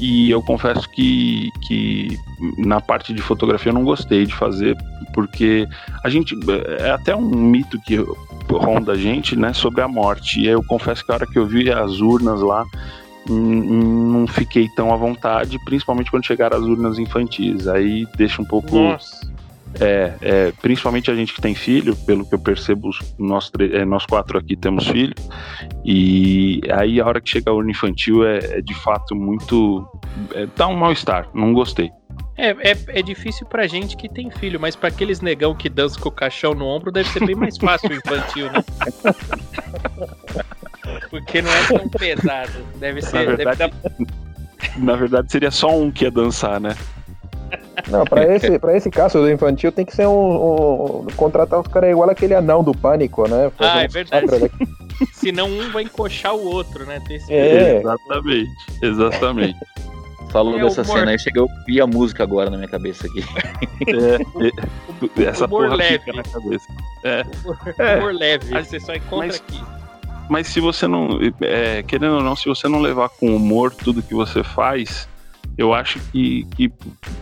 e 0.00 0.30
eu 0.30 0.42
confesso 0.42 0.88
que, 0.90 1.50
que 1.68 2.18
na 2.56 2.80
parte 2.80 3.12
de 3.12 3.20
fotografia 3.20 3.68
eu 3.68 3.74
não 3.74 3.84
gostei 3.84 4.24
de 4.24 4.34
fazer, 4.34 4.74
porque 5.12 5.68
a 6.02 6.08
gente. 6.08 6.34
É 6.78 6.90
até 6.90 7.14
um 7.14 7.28
mito 7.28 7.78
que 7.82 8.02
ronda 8.48 8.92
a 8.92 8.96
gente, 8.96 9.36
né, 9.36 9.52
sobre 9.52 9.82
a 9.82 9.88
morte. 9.88 10.40
E 10.40 10.46
eu 10.46 10.62
confesso 10.64 11.04
que 11.04 11.12
a 11.12 11.16
hora 11.16 11.26
que 11.26 11.38
eu 11.38 11.46
vi 11.46 11.70
as 11.70 12.00
urnas 12.00 12.40
lá, 12.40 12.64
não 13.28 14.26
fiquei 14.26 14.68
tão 14.68 14.92
à 14.92 14.96
vontade, 14.96 15.58
principalmente 15.64 16.10
quando 16.10 16.26
chegaram 16.26 16.56
as 16.56 16.64
urnas 16.64 16.98
infantis. 16.98 17.68
Aí 17.68 18.06
deixa 18.16 18.40
um 18.40 18.44
pouco. 18.44 18.76
Nossa. 18.76 19.30
É, 19.78 20.14
é, 20.20 20.52
principalmente 20.60 21.10
a 21.10 21.14
gente 21.14 21.32
que 21.32 21.40
tem 21.40 21.54
filho, 21.54 21.94
pelo 21.94 22.26
que 22.26 22.34
eu 22.34 22.38
percebo, 22.40 22.90
nós, 23.16 23.52
é, 23.72 23.84
nós 23.84 24.04
quatro 24.04 24.36
aqui 24.36 24.56
temos 24.56 24.88
filho, 24.88 25.14
e 25.84 26.60
aí 26.72 27.00
a 27.00 27.06
hora 27.06 27.20
que 27.20 27.30
chega 27.30 27.52
a 27.52 27.54
urna 27.54 27.70
infantil 27.70 28.26
é, 28.26 28.38
é 28.38 28.60
de 28.60 28.74
fato 28.74 29.14
muito. 29.14 29.86
É, 30.34 30.48
dá 30.56 30.66
um 30.66 30.76
mal-estar, 30.76 31.28
não 31.32 31.52
gostei. 31.52 31.92
É, 32.36 32.50
é, 32.50 32.76
é 32.88 33.02
difícil 33.02 33.46
pra 33.46 33.66
gente 33.66 33.96
que 33.96 34.08
tem 34.08 34.30
filho, 34.30 34.58
mas 34.58 34.74
pra 34.74 34.88
aqueles 34.88 35.20
negão 35.20 35.54
que 35.54 35.68
dançam 35.68 36.02
com 36.02 36.08
o 36.08 36.12
caixão 36.12 36.54
no 36.54 36.64
ombro 36.64 36.90
deve 36.90 37.08
ser 37.10 37.24
bem 37.24 37.36
mais 37.36 37.56
fácil 37.56 37.90
o 37.90 37.94
infantil, 37.94 38.46
né? 38.50 38.64
Porque 41.10 41.42
não 41.42 41.50
é 41.50 41.66
tão 41.66 41.88
pesado. 41.88 42.64
Deve 42.76 43.02
ser. 43.02 43.26
Na 43.26 43.36
verdade, 43.36 43.58
deve 43.58 43.72
dar... 43.72 43.92
na 44.78 44.96
verdade 44.96 45.32
seria 45.32 45.50
só 45.50 45.76
um 45.76 45.90
que 45.90 46.04
ia 46.04 46.10
dançar, 46.10 46.60
né? 46.60 46.76
Não, 47.88 48.04
pra 48.04 48.24
esse, 48.34 48.58
pra 48.58 48.76
esse 48.76 48.90
caso 48.90 49.18
do 49.18 49.30
infantil 49.30 49.72
tem 49.72 49.84
que 49.84 49.94
ser 49.94 50.06
um. 50.06 51.02
um 51.02 51.06
contratar 51.16 51.60
os 51.60 51.66
caras 51.66 51.90
igual 51.90 52.10
aquele 52.10 52.34
anão 52.34 52.62
do 52.62 52.72
pânico, 52.72 53.28
né? 53.28 53.50
Fazer 53.56 53.78
ah, 53.78 53.82
é 53.82 53.88
verdade. 53.88 54.50
Senão 55.14 55.48
um 55.48 55.70
vai 55.70 55.84
encoxar 55.84 56.34
o 56.34 56.44
outro, 56.44 56.84
né? 56.84 57.02
É. 57.28 57.78
Exatamente, 57.78 58.50
exatamente. 58.82 59.58
Falou 60.30 60.58
é, 60.58 60.62
dessa 60.62 60.84
cena 60.84 61.10
aí, 61.10 61.18
chegou 61.18 61.48
a 61.48 61.52
ouvir 61.52 61.80
a 61.80 61.86
música 61.86 62.22
agora 62.22 62.50
na 62.50 62.56
minha 62.56 62.68
cabeça 62.68 63.06
aqui. 63.06 63.24
É, 63.88 65.28
essa 65.28 65.48
porra 65.48 65.74
leve. 65.74 65.98
fica 66.00 66.12
na 66.12 66.22
cabeça. 66.22 66.66
É. 67.02 67.22
Humor, 67.22 67.58
é. 67.78 67.96
humor 67.96 68.14
leve, 68.14 68.52
você 68.62 68.78
só 68.78 68.94
encontra 68.94 69.26
mas, 69.26 69.36
aqui. 69.36 69.60
Mas 70.30 70.46
se 70.46 70.60
você 70.60 70.86
não. 70.86 71.18
É, 71.40 71.82
querendo 71.82 72.14
ou 72.14 72.22
não, 72.22 72.36
se 72.36 72.46
você 72.46 72.68
não 72.68 72.80
levar 72.80 73.08
com 73.08 73.34
humor 73.34 73.74
tudo 73.74 74.00
que 74.00 74.14
você 74.14 74.44
faz, 74.44 75.08
eu 75.58 75.74
acho 75.74 75.98
que, 76.12 76.46
que 76.56 76.72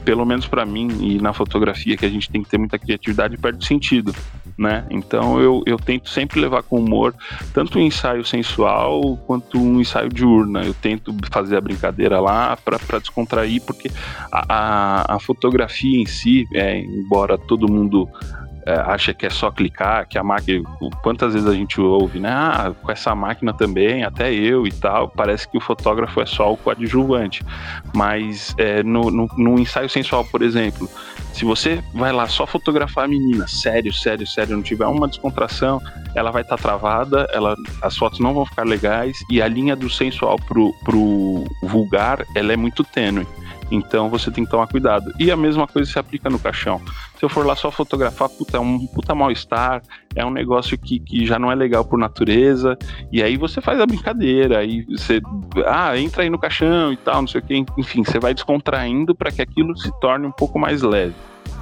pelo 0.05 0.27
menos 0.27 0.47
para 0.47 0.67
mim 0.67 0.89
e 1.01 1.19
na 1.19 1.33
fotografia, 1.33 1.97
que 1.97 2.05
a 2.05 2.11
gente 2.11 2.31
tem 2.31 2.43
que 2.43 2.51
ter 2.51 2.59
muita 2.59 2.79
criatividade, 2.79 3.39
perde 3.39 3.67
sentido, 3.67 4.15
né? 4.59 4.85
Então 4.91 5.41
eu, 5.41 5.63
eu 5.65 5.79
tento 5.79 6.11
sempre 6.11 6.39
levar 6.39 6.63
com 6.63 6.77
humor 6.77 7.15
tanto 7.55 7.79
um 7.79 7.83
ensaio 7.83 8.27
sensual 8.27 9.17
quanto 9.27 9.59
um 9.59 9.81
ensaio 9.81 10.11
de 10.11 10.27
urna. 10.27 10.63
Eu 10.63 10.75
tento 10.75 11.17
fazer 11.33 11.57
a 11.57 11.63
brincadeira 11.63 12.21
lá 12.21 12.59
para 12.59 12.99
descontrair, 12.99 13.63
porque 13.63 13.91
a, 14.31 14.45
a, 14.49 15.17
a, 15.17 15.19
fotografia 15.19 15.99
em 15.99 16.05
si, 16.05 16.47
é, 16.53 16.79
embora 16.79 17.39
todo 17.39 17.73
mundo 17.73 18.07
é, 18.69 18.75
acha 18.81 19.15
que 19.15 19.25
é 19.25 19.31
só 19.31 19.51
clicar, 19.51 20.07
que 20.07 20.19
a 20.19 20.23
máquina. 20.23 20.63
Quantas 21.03 21.33
vezes 21.33 21.49
a 21.49 21.55
gente 21.55 21.81
ouve, 21.81 22.21
né? 22.21 22.31
Ah, 22.31 22.75
com 22.83 22.93
essa 22.93 23.15
máquina 23.15 23.51
também, 23.55 24.05
até 24.05 24.31
eu 24.31 24.67
e 24.67 24.71
tal. 24.71 25.09
Parece 25.09 25.49
que 25.49 25.57
o 25.57 25.61
fotógrafo 25.61 26.21
é 26.21 26.27
só 26.27 26.53
o 26.53 26.57
coadjuvante. 26.59 27.43
Mas 27.95 28.55
é, 28.59 28.83
no, 28.83 29.11
no, 29.11 29.27
no 29.39 29.59
ensaio 29.59 29.89
sensual, 29.89 30.23
por 30.23 30.43
exemplo, 30.43 30.87
se 31.33 31.47
você 31.47 31.83
vai 31.95 32.13
lá 32.13 32.29
só 32.29 32.47
fotografar 32.47 33.07
a 33.07 33.09
menina, 33.09 33.49
sério, 33.49 33.91
sério, 33.91 34.27
sério, 34.27 34.55
não 34.55 34.63
tiver 34.63 34.87
uma 34.87 35.09
descontração, 35.09 35.81
ela 36.15 36.31
vai 36.31 36.43
estar 36.43 36.59
tá 36.59 36.63
travada, 36.63 37.27
ela, 37.33 37.57
as 37.81 37.97
fotos 37.97 38.21
não 38.21 38.35
vão 38.35 38.45
ficar 38.45 38.67
legais 38.67 39.17
e 39.31 39.41
a 39.41 39.49
linha 39.49 39.75
do 39.75 39.89
sensual 39.89 40.37
pro, 40.47 40.75
pro 40.85 41.45
vulgar, 41.63 42.23
ela 42.35 42.53
é 42.53 42.57
muito 42.57 42.85
tênue. 42.85 43.27
Então 43.71 44.09
você 44.09 44.31
tem 44.31 44.45
que 44.45 44.51
tomar 44.51 44.67
cuidado. 44.67 45.13
E 45.19 45.31
a 45.31 45.37
mesma 45.37 45.67
coisa 45.67 45.91
se 45.91 45.99
aplica 45.99 46.31
no 46.31 46.39
caixão. 46.39 46.81
Se 47.19 47.25
eu 47.25 47.29
for 47.29 47.45
lá 47.45 47.57
só 47.57 47.71
fotografar, 47.71 48.29
puta, 48.29 48.57
é 48.57 48.61
um 48.61 48.87
puta 48.87 49.15
mal-estar, 49.15 49.83
é 50.15 50.25
um 50.25 50.31
negócio 50.31 50.79
que, 50.79 51.01
que 51.01 51.27
já 51.27 51.39
não 51.39 51.51
é 51.51 51.55
legal 51.55 51.85
por 51.85 51.99
natureza, 51.99 52.79
e 53.11 53.21
aí 53.23 53.37
você 53.37 53.61
faz 53.61 53.81
a 53.81 53.87
brincadeira, 53.87 54.59
aí 54.59 54.83
você, 54.83 55.21
ah, 55.67 55.99
entra 55.99 56.23
aí 56.23 56.31
no 56.31 56.39
caixão 56.39 56.93
e 56.93 56.97
tal, 56.97 57.23
não 57.23 57.29
sei 57.29 57.41
o 57.41 57.45
que, 57.45 57.65
enfim, 57.77 58.05
você 58.05 58.21
vai 58.21 58.33
descontraindo 58.33 59.17
para 59.17 59.33
que 59.33 59.43
aquilo 59.43 59.77
se 59.77 59.91
torne 60.01 60.27
um 60.29 60.33
pouco 60.33 60.61
mais 60.61 60.83
leve, 60.83 61.15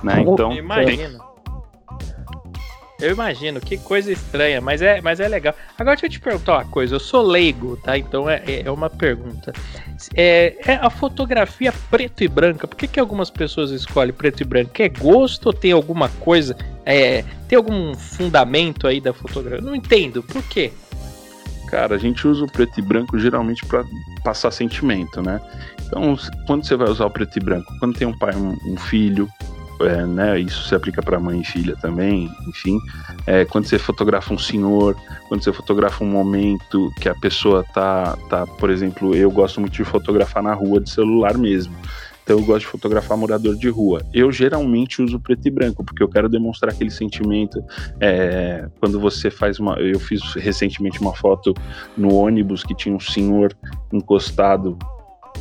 né? 0.03 0.21
Então, 0.21 0.53
Imagina. 0.53 1.36
Eu 2.99 3.13
imagino, 3.13 3.61
que 3.61 3.77
coisa 3.77 4.11
estranha, 4.11 4.61
mas 4.61 4.81
é, 4.81 5.03
mas 5.03 5.21
é 5.21 5.29
legal. 5.29 5.55
Agora 5.79 5.97
deixa 5.97 6.07
eu 6.07 6.11
te 6.11 6.21
perguntar 6.21 6.55
uma 6.55 6.65
coisa, 6.65 6.95
eu 6.95 7.01
sou 7.01 7.23
leigo, 7.23 7.77
tá? 7.77 7.99
Então 7.99 8.29
é, 8.29 8.43
é 8.65 8.71
uma 8.71 8.89
pergunta. 8.89 9.53
É, 10.15 10.57
é 10.65 10.75
a 10.75 10.89
fotografia 10.89 11.73
preto 11.91 12.25
e 12.25 12.29
branca, 12.29 12.67
por 12.67 12.75
que, 12.75 12.89
que 12.89 12.99
algumas 12.99 13.29
pessoas 13.29 13.71
escolhem 13.71 14.15
preto 14.15 14.41
e 14.41 14.45
branco? 14.45 14.71
É 14.79 14.89
gosto 14.89 15.47
ou 15.47 15.53
tem 15.53 15.73
alguma 15.73 16.09
coisa? 16.09 16.57
É, 16.87 17.23
tem 17.47 17.57
algum 17.57 17.95
fundamento 17.95 18.87
aí 18.87 18.99
da 18.99 19.13
fotografia? 19.13 19.61
Não 19.61 19.75
entendo, 19.75 20.23
por 20.23 20.43
quê? 20.45 20.73
Cara, 21.69 21.97
a 21.97 21.99
gente 21.99 22.27
usa 22.27 22.45
o 22.45 22.51
preto 22.51 22.79
e 22.79 22.83
branco 22.83 23.19
geralmente 23.19 23.67
para 23.67 23.85
passar 24.25 24.51
sentimento, 24.51 25.21
né? 25.21 25.41
Então, 25.85 26.17
quando 26.47 26.65
você 26.65 26.77
vai 26.77 26.89
usar 26.89 27.07
o 27.07 27.11
preto 27.11 27.37
e 27.37 27.41
branco? 27.41 27.73
Quando 27.79 27.99
tem 27.99 28.07
um 28.07 28.17
pai, 28.17 28.35
um, 28.35 28.57
um 28.73 28.77
filho, 28.77 29.29
é, 29.81 30.07
né, 30.07 30.39
isso 30.41 30.69
se 30.69 30.75
aplica 30.75 31.03
para 31.03 31.19
mãe 31.19 31.41
e 31.41 31.45
filha 31.45 31.77
também, 31.77 32.31
enfim. 32.49 32.79
É, 33.27 33.45
quando 33.45 33.67
você 33.67 33.79
fotografa 33.79 34.33
um 34.33 34.39
senhor, 34.39 34.97
quando 35.29 35.43
você 35.43 35.53
fotografa 35.53 36.05
um 36.05 36.09
momento 36.09 36.91
que 37.01 37.09
a 37.09 37.15
pessoa 37.15 37.65
tá, 37.75 38.17
tá, 38.29 38.47
por 38.47 38.71
exemplo, 38.71 39.15
eu 39.15 39.31
gosto 39.31 39.61
muito 39.61 39.75
de 39.75 39.85
fotografar 39.85 40.43
na 40.43 40.55
rua 40.55 40.81
de 40.81 40.91
celular 40.91 41.37
mesmo. 41.37 41.75
Então 42.27 42.41
eu 42.41 42.45
gosto 42.45 42.61
de 42.63 42.67
fotografar 42.67 43.17
morador 43.17 43.55
de 43.55 43.69
rua. 43.69 44.03
Eu 44.13 44.33
geralmente 44.33 45.01
uso 45.01 45.21
preto 45.21 45.47
e 45.47 45.51
branco, 45.51 45.85
porque 45.85 46.03
eu 46.03 46.09
quero 46.09 46.29
demonstrar 46.29 46.75
aquele 46.75 46.91
sentimento. 46.91 47.63
É, 48.01 48.69
quando 48.81 48.99
você 48.99 49.31
faz 49.31 49.61
uma. 49.61 49.75
Eu 49.75 50.01
fiz 50.01 50.35
recentemente 50.35 51.01
uma 51.01 51.15
foto 51.15 51.55
no 51.97 52.13
ônibus 52.13 52.65
que 52.65 52.75
tinha 52.75 52.93
um 52.93 52.99
senhor 52.99 53.57
encostado 53.93 54.77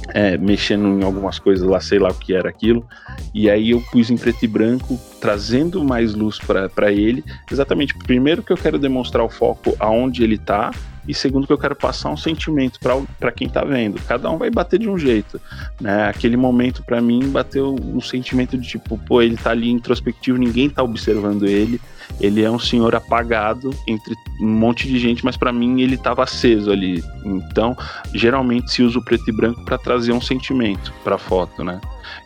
é, 0.09 0.37
mexendo 0.37 0.87
em 0.99 1.03
algumas 1.03 1.39
coisas 1.39 1.67
lá, 1.67 1.79
sei 1.79 1.99
lá 1.99 2.09
o 2.09 2.13
que 2.13 2.33
era 2.33 2.49
aquilo. 2.49 2.85
E 3.33 3.49
aí 3.49 3.71
eu 3.71 3.81
pus 3.91 4.09
em 4.09 4.17
preto 4.17 4.43
e 4.43 4.47
branco, 4.47 4.99
trazendo 5.19 5.83
mais 5.83 6.13
luz 6.13 6.39
para 6.39 6.91
ele. 6.91 7.23
Exatamente, 7.51 7.95
primeiro 7.95 8.43
que 8.43 8.51
eu 8.51 8.57
quero 8.57 8.77
demonstrar 8.77 9.23
o 9.23 9.29
foco 9.29 9.75
aonde 9.79 10.23
ele 10.23 10.35
está 10.35 10.71
e 11.07 11.13
segundo 11.13 11.47
que 11.47 11.53
eu 11.53 11.57
quero 11.57 11.75
passar 11.75 12.09
um 12.09 12.17
sentimento 12.17 12.79
para 12.79 13.31
quem 13.31 13.47
está 13.47 13.63
vendo. 13.63 14.01
Cada 14.07 14.29
um 14.29 14.37
vai 14.37 14.49
bater 14.49 14.79
de 14.79 14.89
um 14.89 14.97
jeito, 14.97 15.39
né? 15.79 16.09
Aquele 16.09 16.37
momento 16.37 16.83
para 16.83 17.01
mim 17.01 17.29
bateu 17.29 17.75
um 17.75 18.01
sentimento 18.01 18.57
de 18.57 18.67
tipo, 18.67 18.97
pô, 18.97 19.21
ele 19.21 19.35
está 19.35 19.51
ali 19.51 19.69
introspectivo, 19.69 20.37
ninguém 20.37 20.67
está 20.67 20.83
observando 20.83 21.45
ele 21.45 21.79
ele 22.19 22.43
é 22.43 22.49
um 22.49 22.59
senhor 22.59 22.95
apagado 22.95 23.71
entre 23.87 24.15
um 24.39 24.47
monte 24.47 24.87
de 24.87 24.97
gente, 24.99 25.23
mas 25.23 25.35
para 25.35 25.51
mim 25.51 25.81
ele 25.81 25.95
estava 25.95 26.23
aceso 26.23 26.71
ali. 26.71 27.03
Então, 27.23 27.75
geralmente 28.13 28.71
se 28.71 28.83
usa 28.83 28.99
o 28.99 29.03
preto 29.03 29.29
e 29.29 29.35
branco 29.35 29.63
para 29.65 29.77
trazer 29.77 30.11
um 30.11 30.21
sentimento 30.21 30.93
para 31.03 31.15
a 31.15 31.19
foto, 31.19 31.63
né? 31.63 31.79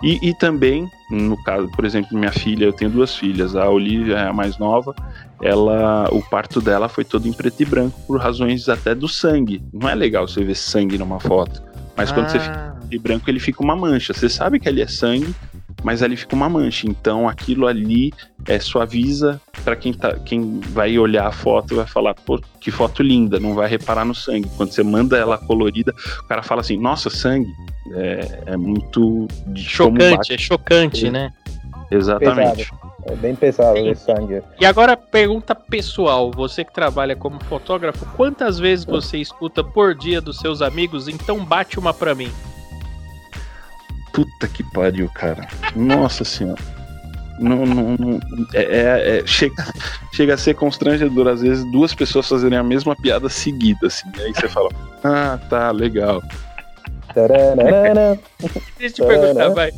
E, 0.03 0.29
e 0.29 0.33
também, 0.35 0.89
no 1.09 1.41
caso, 1.43 1.69
por 1.69 1.85
exemplo, 1.85 2.17
minha 2.17 2.31
filha, 2.31 2.65
eu 2.65 2.73
tenho 2.73 2.91
duas 2.91 3.15
filhas, 3.15 3.55
a 3.55 3.69
Olivia 3.69 4.15
é 4.17 4.27
a 4.27 4.33
mais 4.33 4.57
nova, 4.57 4.93
ela, 5.41 6.09
o 6.11 6.21
parto 6.21 6.59
dela 6.61 6.89
foi 6.89 7.05
todo 7.05 7.27
em 7.27 7.33
preto 7.33 7.61
e 7.61 7.65
branco 7.65 7.99
por 8.05 8.19
razões 8.19 8.67
até 8.67 8.93
do 8.93 9.07
sangue. 9.07 9.63
Não 9.73 9.89
é 9.89 9.95
legal 9.95 10.27
você 10.27 10.43
ver 10.43 10.55
sangue 10.55 10.97
numa 10.97 11.19
foto, 11.19 11.61
mas 11.95 12.11
ah. 12.11 12.13
quando 12.13 12.29
você 12.29 12.39
fica 12.39 12.57
em 12.57 12.79
preto 12.79 12.79
e 12.91 12.99
branco 12.99 13.29
ele 13.29 13.39
fica 13.39 13.63
uma 13.63 13.75
mancha. 13.75 14.13
Você 14.13 14.27
sabe 14.29 14.59
que 14.59 14.67
ali 14.67 14.81
é 14.81 14.87
sangue, 14.87 15.33
mas 15.83 16.03
ali 16.03 16.17
fica 16.17 16.35
uma 16.35 16.49
mancha. 16.49 16.87
Então 16.87 17.27
aquilo 17.27 17.67
ali 17.67 18.11
é, 18.47 18.59
suaviza 18.59 19.39
para 19.63 19.75
quem, 19.75 19.93
tá, 19.93 20.15
quem 20.19 20.59
vai 20.59 20.97
olhar 20.97 21.27
a 21.27 21.31
foto 21.31 21.73
e 21.73 21.77
vai 21.77 21.87
falar, 21.87 22.13
pô, 22.13 22.41
que 22.59 22.71
foto 22.71 23.01
linda, 23.01 23.39
não 23.39 23.53
vai 23.53 23.69
reparar 23.69 24.05
no 24.05 24.15
sangue. 24.15 24.49
Quando 24.57 24.71
você 24.71 24.83
manda 24.83 25.17
ela 25.17 25.37
colorida, 25.37 25.93
o 26.19 26.27
cara 26.27 26.43
fala 26.43 26.61
assim, 26.61 26.77
nossa, 26.77 27.09
sangue. 27.09 27.51
É, 27.93 28.43
é 28.47 28.57
muito. 28.57 29.27
Chocante, 29.55 30.33
é 30.33 30.37
chocante, 30.37 31.09
né? 31.09 31.33
Exatamente. 31.89 32.65
Pesado. 32.65 32.88
É 33.05 33.15
bem 33.15 33.35
pesado 33.35 33.77
Sim. 33.77 33.89
esse 33.89 34.03
sangue. 34.03 34.41
E 34.59 34.65
agora, 34.65 34.97
pergunta 34.97 35.55
pessoal: 35.55 36.31
você 36.31 36.63
que 36.63 36.73
trabalha 36.73 37.15
como 37.15 37.43
fotógrafo, 37.45 38.05
quantas 38.15 38.59
vezes 38.59 38.85
você 38.85 39.17
escuta 39.17 39.63
por 39.63 39.95
dia 39.95 40.19
dos 40.19 40.37
seus 40.39 40.61
amigos? 40.61 41.07
Então 41.07 41.43
bate 41.43 41.79
uma 41.79 41.93
pra 41.93 42.13
mim. 42.13 42.31
Puta 44.11 44.47
que 44.47 44.63
pariu, 44.71 45.09
cara. 45.13 45.47
Nossa 45.75 46.23
senhora. 46.23 46.61
Não, 47.39 47.65
não, 47.65 47.95
não 47.97 48.19
é, 48.53 48.63
é, 48.63 49.19
é, 49.19 49.23
chega, 49.25 49.65
chega 50.11 50.33
a 50.33 50.37
ser 50.37 50.55
constrangedor, 50.55 51.29
às 51.29 51.41
vezes, 51.41 51.63
duas 51.71 51.93
pessoas 51.93 52.27
fazerem 52.27 52.57
a 52.57 52.63
mesma 52.63 52.95
piada 52.97 53.29
seguida, 53.29 53.87
assim. 53.87 54.09
Aí 54.17 54.33
você 54.33 54.49
fala, 54.49 54.69
ah, 55.05 55.39
tá, 55.49 55.71
legal. 55.71 56.21
Deixa 58.77 59.01
eu 59.01 59.07
te 59.07 59.07
perguntar, 59.07 59.49
vai. 59.49 59.71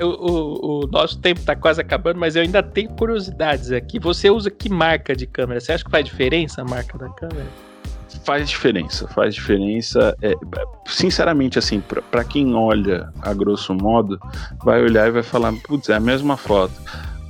O, 0.00 0.06
o, 0.06 0.84
o, 0.84 0.86
nosso 0.88 1.18
tempo 1.18 1.40
tá 1.40 1.56
quase 1.56 1.80
acabando, 1.80 2.18
mas 2.18 2.36
eu 2.36 2.42
ainda 2.42 2.62
tenho 2.62 2.90
curiosidades 2.90 3.72
aqui. 3.72 3.98
Você 3.98 4.30
usa 4.30 4.50
que 4.50 4.68
marca 4.68 5.16
de 5.16 5.26
câmera? 5.26 5.60
Você 5.60 5.72
acha 5.72 5.84
que 5.84 5.90
faz 5.90 6.04
diferença 6.04 6.60
a 6.60 6.64
marca 6.64 6.98
da 6.98 7.08
câmera? 7.08 7.46
faz 8.24 8.48
diferença, 8.48 9.08
faz 9.08 9.34
diferença. 9.34 10.16
É, 10.22 10.34
sinceramente, 10.86 11.58
assim, 11.58 11.82
para 12.10 12.24
quem 12.24 12.54
olha 12.54 13.08
a 13.20 13.32
grosso 13.32 13.74
modo, 13.74 14.20
vai 14.64 14.82
olhar 14.82 15.08
e 15.08 15.10
vai 15.10 15.22
falar, 15.22 15.52
putz, 15.64 15.88
é 15.88 15.94
a 15.94 16.00
mesma 16.00 16.36
foto. 16.36 16.74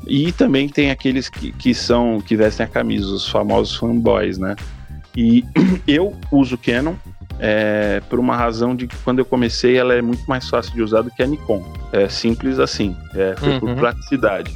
E 0.06 0.32
também 0.32 0.68
tem 0.68 0.90
aqueles 0.90 1.28
que, 1.28 1.52
que 1.52 1.74
são 1.74 2.20
que 2.20 2.36
vestem 2.36 2.66
a 2.66 2.68
camisa, 2.68 3.06
os 3.06 3.28
famosos 3.28 3.76
fanboys, 3.76 4.38
né? 4.38 4.56
E 5.16 5.44
eu 5.86 6.16
uso 6.30 6.58
Canon 6.58 6.94
é, 7.38 8.00
por 8.08 8.18
uma 8.18 8.36
razão 8.36 8.74
de 8.74 8.86
que 8.86 8.96
quando 8.98 9.18
eu 9.18 9.24
comecei 9.24 9.76
ela 9.76 9.94
é 9.94 10.02
muito 10.02 10.24
mais 10.24 10.48
fácil 10.48 10.72
de 10.74 10.82
usar 10.82 11.02
do 11.02 11.10
que 11.10 11.22
a 11.22 11.26
Nikon. 11.26 11.64
É 11.92 12.08
simples 12.08 12.58
assim, 12.58 12.96
é, 13.14 13.34
foi 13.36 13.54
uhum. 13.54 13.60
por 13.60 13.74
praticidade. 13.76 14.52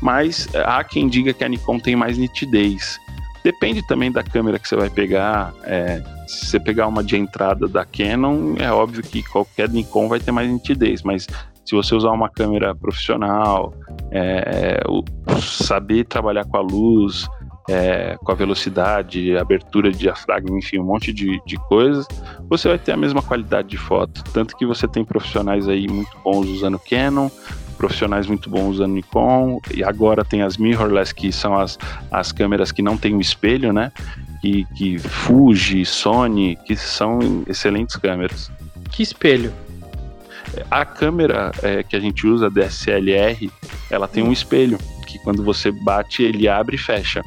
Mas 0.00 0.48
há 0.54 0.82
quem 0.84 1.08
diga 1.08 1.32
que 1.32 1.44
a 1.44 1.48
Nikon 1.48 1.78
tem 1.78 1.96
mais 1.96 2.18
nitidez. 2.18 2.98
Depende 3.42 3.86
também 3.86 4.10
da 4.10 4.24
câmera 4.24 4.58
que 4.58 4.68
você 4.68 4.74
vai 4.74 4.90
pegar. 4.90 5.52
É, 5.62 6.02
se 6.26 6.46
você 6.46 6.60
pegar 6.60 6.88
uma 6.88 7.04
de 7.04 7.16
entrada 7.16 7.68
da 7.68 7.84
Canon, 7.84 8.56
é 8.58 8.70
óbvio 8.72 9.02
que 9.02 9.22
qualquer 9.22 9.68
Nikon 9.68 10.08
vai 10.08 10.18
ter 10.18 10.32
mais 10.32 10.50
nitidez, 10.50 11.02
mas 11.02 11.26
se 11.64 11.74
você 11.74 11.94
usar 11.94 12.10
uma 12.12 12.28
câmera 12.28 12.74
profissional, 12.74 13.74
é, 14.12 14.80
o, 14.88 15.02
saber 15.40 16.04
trabalhar 16.04 16.44
com 16.44 16.56
a 16.56 16.60
luz, 16.60 17.26
é, 17.68 18.16
com 18.22 18.32
a 18.32 18.34
velocidade, 18.34 19.36
abertura 19.36 19.90
de 19.90 19.98
diafragma, 19.98 20.56
enfim, 20.58 20.78
um 20.78 20.84
monte 20.84 21.12
de, 21.12 21.40
de 21.44 21.56
coisas, 21.56 22.06
você 22.48 22.68
vai 22.68 22.78
ter 22.78 22.92
a 22.92 22.96
mesma 22.96 23.22
qualidade 23.22 23.68
de 23.68 23.76
foto. 23.76 24.22
Tanto 24.32 24.56
que 24.56 24.64
você 24.64 24.86
tem 24.86 25.04
profissionais 25.04 25.68
aí 25.68 25.88
muito 25.88 26.16
bons 26.24 26.46
usando 26.48 26.78
Canon, 26.78 27.28
profissionais 27.76 28.26
muito 28.26 28.48
bons 28.48 28.76
usando 28.76 28.94
Nikon, 28.94 29.60
e 29.74 29.84
agora 29.84 30.24
tem 30.24 30.42
as 30.42 30.56
mirrorless, 30.56 31.14
que 31.14 31.30
são 31.32 31.56
as, 31.56 31.78
as 32.10 32.32
câmeras 32.32 32.72
que 32.72 32.82
não 32.82 32.96
tem 32.96 33.14
o 33.14 33.18
um 33.18 33.20
espelho, 33.20 33.72
né? 33.72 33.92
Que, 34.40 34.64
que 34.76 34.98
Fuji, 34.98 35.84
Sony, 35.84 36.56
que 36.64 36.76
são 36.76 37.42
excelentes 37.46 37.96
câmeras. 37.96 38.50
Que 38.90 39.02
espelho? 39.02 39.52
A 40.70 40.84
câmera 40.84 41.50
é, 41.62 41.82
que 41.82 41.96
a 41.96 42.00
gente 42.00 42.26
usa, 42.26 42.48
DSLR, 42.48 43.50
ela 43.90 44.08
tem 44.08 44.22
um 44.22 44.32
espelho, 44.32 44.78
que 45.06 45.18
quando 45.18 45.42
você 45.42 45.70
bate, 45.70 46.22
ele 46.22 46.48
abre 46.48 46.76
e 46.76 46.78
fecha. 46.78 47.22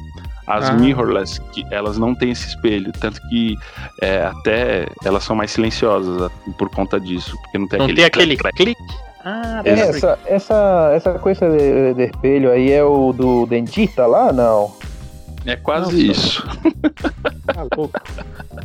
As 0.50 0.68
ah. 0.68 0.72
mirrorless, 0.72 1.40
que 1.52 1.64
elas 1.70 1.96
não 1.96 2.12
têm 2.12 2.32
esse 2.32 2.48
espelho, 2.48 2.92
tanto 2.92 3.20
que 3.28 3.56
é, 4.02 4.24
até 4.24 4.86
elas 5.04 5.22
são 5.22 5.36
mais 5.36 5.52
silenciosas 5.52 6.30
por 6.58 6.68
conta 6.70 6.98
disso, 6.98 7.36
porque 7.42 7.56
não 7.56 7.68
tem 7.68 7.78
não 7.78 7.86
aquele 7.86 7.96
tem 7.96 8.04
aquele 8.04 8.36
clique. 8.52 8.82
Ah, 9.24 9.60
essa, 9.64 10.18
essa, 10.26 10.92
essa 10.94 11.18
coisa 11.18 11.48
de, 11.50 11.94
de, 11.94 12.04
espelho 12.04 12.50
aí 12.50 12.72
é 12.72 12.82
o 12.82 13.12
do 13.12 13.46
dentista 13.46 14.06
lá, 14.06 14.32
não? 14.32 14.74
É 15.46 15.56
quase 15.56 16.06
Nossa. 16.06 16.12
isso. 16.12 16.46
Tá 17.50 17.66
louco. 17.76 18.00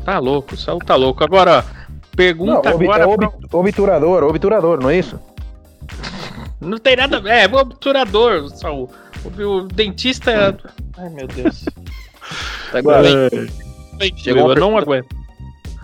Tá 0.05 0.19
louco, 0.19 0.55
o 0.55 0.79
tá 0.79 0.95
louco. 0.95 1.23
Agora, 1.23 1.65
pergunta 2.15 2.69
não, 2.69 2.79
agora. 2.79 3.03
É 3.03 3.07
ob, 3.07 3.27
obturador, 3.51 4.23
obturador, 4.23 4.79
não 4.79 4.91
é 4.91 4.99
isso? 4.99 5.19
Não 6.65 6.77
tem 6.77 6.95
nada 6.95 7.17
a 7.17 7.19
ver. 7.19 7.29
É, 7.29 7.45
obturador, 7.45 8.49
Saul. 8.49 8.89
O, 9.23 9.43
o 9.43 9.67
dentista. 9.67 10.31
É- 10.31 10.55
Ai, 10.97 11.09
meu 11.09 11.27
Deus. 11.27 11.65
Tá 12.71 12.79
agora, 12.79 13.07
Chegou 14.17 14.51
eu 14.51 14.59
não 14.59 14.75
aguento. 14.75 15.15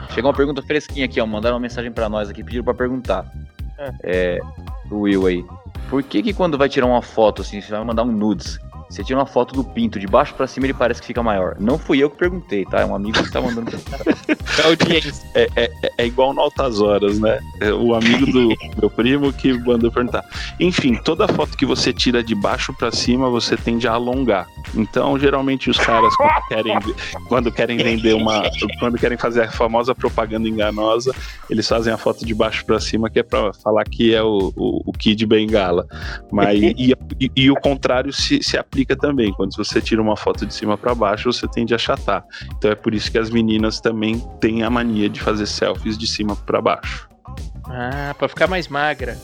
Chegou 0.10 0.32
uma 0.32 0.36
pergunta 0.36 0.62
fresquinha 0.64 1.06
aqui, 1.06 1.22
ó. 1.22 1.26
Mandaram 1.28 1.56
uma 1.56 1.62
mensagem 1.62 1.92
para 1.92 2.10
nós 2.10 2.30
aqui, 2.30 2.44
pediram 2.44 2.64
para 2.64 2.74
perguntar. 2.74 3.32
É. 4.04 4.40
o 4.90 5.02
Will 5.02 5.28
aí. 5.28 5.46
Por 5.90 6.02
que 6.04 6.24
que 6.24 6.34
quando 6.34 6.58
vai 6.58 6.68
tirar 6.68 6.88
uma 6.88 7.02
foto, 7.02 7.42
assim, 7.44 7.62
você 7.62 7.72
vai 7.72 7.84
mandar 7.84 8.04
um 8.04 8.12
nudes, 8.12 8.60
você 8.92 9.06
tira 9.06 9.18
uma 9.20 9.26
foto 9.26 9.54
do 9.54 9.64
pinto, 9.64 9.98
de 9.98 10.06
baixo 10.06 10.34
para 10.34 10.46
cima 10.46 10.66
ele 10.66 10.74
parece 10.74 11.00
que 11.00 11.08
fica 11.08 11.24
maior. 11.24 11.56
Não 11.60 11.78
fui 11.78 12.00
eu 12.00 12.10
que 12.10 12.18
perguntei, 12.18 12.66
tá? 12.66 12.82
É 12.82 12.86
um 12.86 12.94
amigo 12.94 13.24
que 13.24 13.32
tá 13.32 13.40
mandando. 13.40 13.72
é, 15.34 15.50
é, 15.56 15.72
é, 15.82 15.92
é, 15.98 16.06
igual 16.06 16.34
no 16.34 16.42
Altas 16.42 16.82
Horas, 16.82 17.18
né? 17.18 17.40
É 17.62 17.72
o 17.72 17.96
amigo 17.96 18.26
do 18.26 18.50
meu 18.78 18.90
primo 18.90 19.32
que 19.32 19.54
mandou 19.54 19.90
perguntar. 19.90 20.26
Enfim, 20.60 20.96
toda 20.96 21.26
foto 21.30 21.58
que 21.58 21.66
você 21.66 21.94
tira 21.94 22.22
de 22.22 22.36
baixo 22.36 22.74
para 22.74 22.92
cima, 22.92 23.30
você 23.30 23.56
tende 23.56 23.88
a 23.88 23.94
alongar. 23.94 24.46
Então, 24.76 25.18
geralmente 25.18 25.70
os 25.70 25.78
caras 25.78 26.14
quando 26.18 26.48
querem, 26.50 26.80
quando 27.30 27.52
querem 27.52 27.78
vender 27.78 28.14
uma, 28.14 28.44
quando 28.78 28.98
querem 28.98 29.18
fazer 29.18 29.44
a 29.44 29.52
famosa 29.52 29.96
propaganda 29.96 30.50
enganosa, 30.50 31.16
eles 31.50 31.66
fazem 31.66 31.94
a 31.94 31.98
foto 31.98 32.26
de 32.26 32.34
baixo 32.34 32.66
para 32.66 32.80
cima 32.80 33.10
que 33.10 33.20
é 33.20 33.24
para 33.24 33.54
falar 33.54 33.86
que 33.86 34.14
é 34.14 34.22
o, 34.22 34.52
o, 34.56 34.82
o 34.86 34.92
Kid 34.92 35.26
Bengala. 35.26 35.88
Mas 36.30 36.62
e, 36.62 36.94
e, 37.20 37.32
e 37.36 37.52
o 37.52 37.56
contrário 37.56 38.12
se, 38.12 38.44
se 38.44 38.58
aplica 38.58 38.81
também. 38.86 39.34
Quando 39.34 39.56
você 39.56 39.82
tira 39.82 40.02
uma 40.02 40.16
foto 40.16 40.46
de 40.46 40.54
cima 40.54 40.78
para 40.78 40.94
baixo, 40.94 41.32
você 41.32 41.48
tende 41.48 41.74
a 41.74 41.76
achatar. 41.76 42.24
Então 42.58 42.72
é 42.72 42.76
por 42.76 42.94
isso 42.94 43.12
que 43.12 43.18
as 43.18 43.30
meninas 43.30 43.80
também 43.80 44.20
têm 44.40 44.64
a 44.64 44.70
mania 44.70 45.10
de 45.10 45.20
fazer 45.20 45.46
selfies 45.46 45.98
de 45.98 46.08
cima 46.08 46.36
para 46.36 46.62
baixo. 46.62 47.10
Ah, 47.66 48.14
para 48.18 48.28
ficar 48.28 48.48
mais 48.48 48.68
magra. 48.68 49.18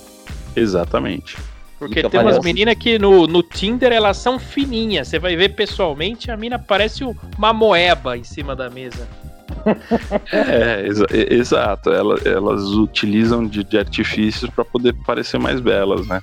Exatamente. 0.55 1.37
Porque 1.77 2.01
tem 2.01 2.19
umas 2.19 2.43
meninas 2.43 2.75
que 2.75 2.97
no, 2.97 3.27
no 3.27 3.43
Tinder 3.43 3.91
elas 3.91 4.17
são 4.17 4.39
fininhas. 4.39 5.07
Você 5.07 5.19
vai 5.19 5.35
ver 5.35 5.49
pessoalmente, 5.49 6.31
a 6.31 6.37
mina 6.37 6.57
parece 6.57 7.03
uma 7.37 7.53
moeba 7.53 8.17
em 8.17 8.23
cima 8.23 8.55
da 8.55 8.69
mesa. 8.69 9.07
é, 10.31 10.87
exa 10.87 11.05
exato. 11.11 11.91
Elas, 11.91 12.25
elas 12.25 12.63
utilizam 12.63 13.45
de, 13.45 13.63
de 13.63 13.77
artifícios 13.77 14.49
para 14.49 14.65
poder 14.65 14.93
parecer 15.05 15.39
mais 15.39 15.59
belas, 15.59 16.07
né? 16.07 16.19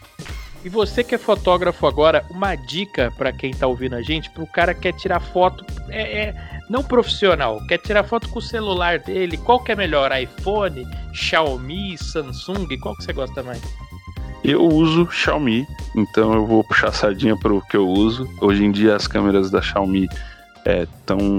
E 0.65 0.69
você 0.71 1.05
que 1.05 1.15
é 1.15 1.19
fotógrafo 1.19 1.87
agora, 1.87 2.25
uma 2.31 2.57
dica 2.57 3.13
para 3.19 3.31
quem 3.31 3.53
tá 3.53 3.67
ouvindo 3.67 3.97
a 3.97 4.01
gente, 4.01 4.31
pro 4.31 4.47
cara 4.47 4.73
que 4.73 4.81
quer 4.81 4.95
tirar 4.95 5.21
foto, 5.21 5.63
é, 5.91 6.23
é, 6.23 6.35
não 6.71 6.83
profissional, 6.83 7.61
quer 7.67 7.77
tirar 7.77 8.03
foto 8.03 8.31
com 8.31 8.39
o 8.39 8.43
celular 8.43 8.99
dele, 8.99 9.37
qual 9.37 9.63
que 9.63 9.73
é 9.73 9.77
melhor, 9.77 10.11
iPhone, 10.19 10.87
Xiaomi, 11.13 11.99
Samsung, 11.99 12.79
qual 12.79 12.97
que 12.97 13.05
você 13.05 13.13
gosta 13.13 13.43
mais? 13.43 13.61
Eu 14.43 14.63
uso 14.67 15.07
Xiaomi, 15.11 15.67
então 15.95 16.33
eu 16.33 16.47
vou 16.47 16.65
puxar 16.65 16.93
sardinha 16.93 17.37
para 17.37 17.53
o 17.53 17.61
que 17.61 17.77
eu 17.77 17.87
uso. 17.87 18.27
Hoje 18.41 18.65
em 18.65 18.73
dia 18.73 18.97
as 18.97 19.07
câmeras 19.07 19.51
da 19.51 19.61
Xiaomi 19.61 20.09
é, 20.65 20.87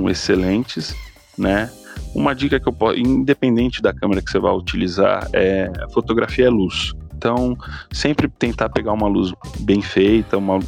excelentes, 0.10 0.96
né? 1.36 1.72
Uma 2.14 2.36
dica 2.36 2.60
que 2.60 2.68
eu 2.68 2.74
posso, 2.74 3.00
independente 3.00 3.82
da 3.82 3.92
câmera 3.92 4.22
que 4.22 4.30
você 4.30 4.40
vai 4.40 4.54
utilizar, 4.54 5.28
é 5.34 5.72
fotografia 5.92 6.46
é 6.46 6.50
luz. 6.50 6.94
Então, 7.18 7.58
sempre 7.92 8.28
tentar 8.28 8.70
pegar 8.70 8.94
uma 8.94 9.08
luz 9.08 9.34
bem 9.60 9.82
feita, 9.82 10.38
uma, 10.38 10.60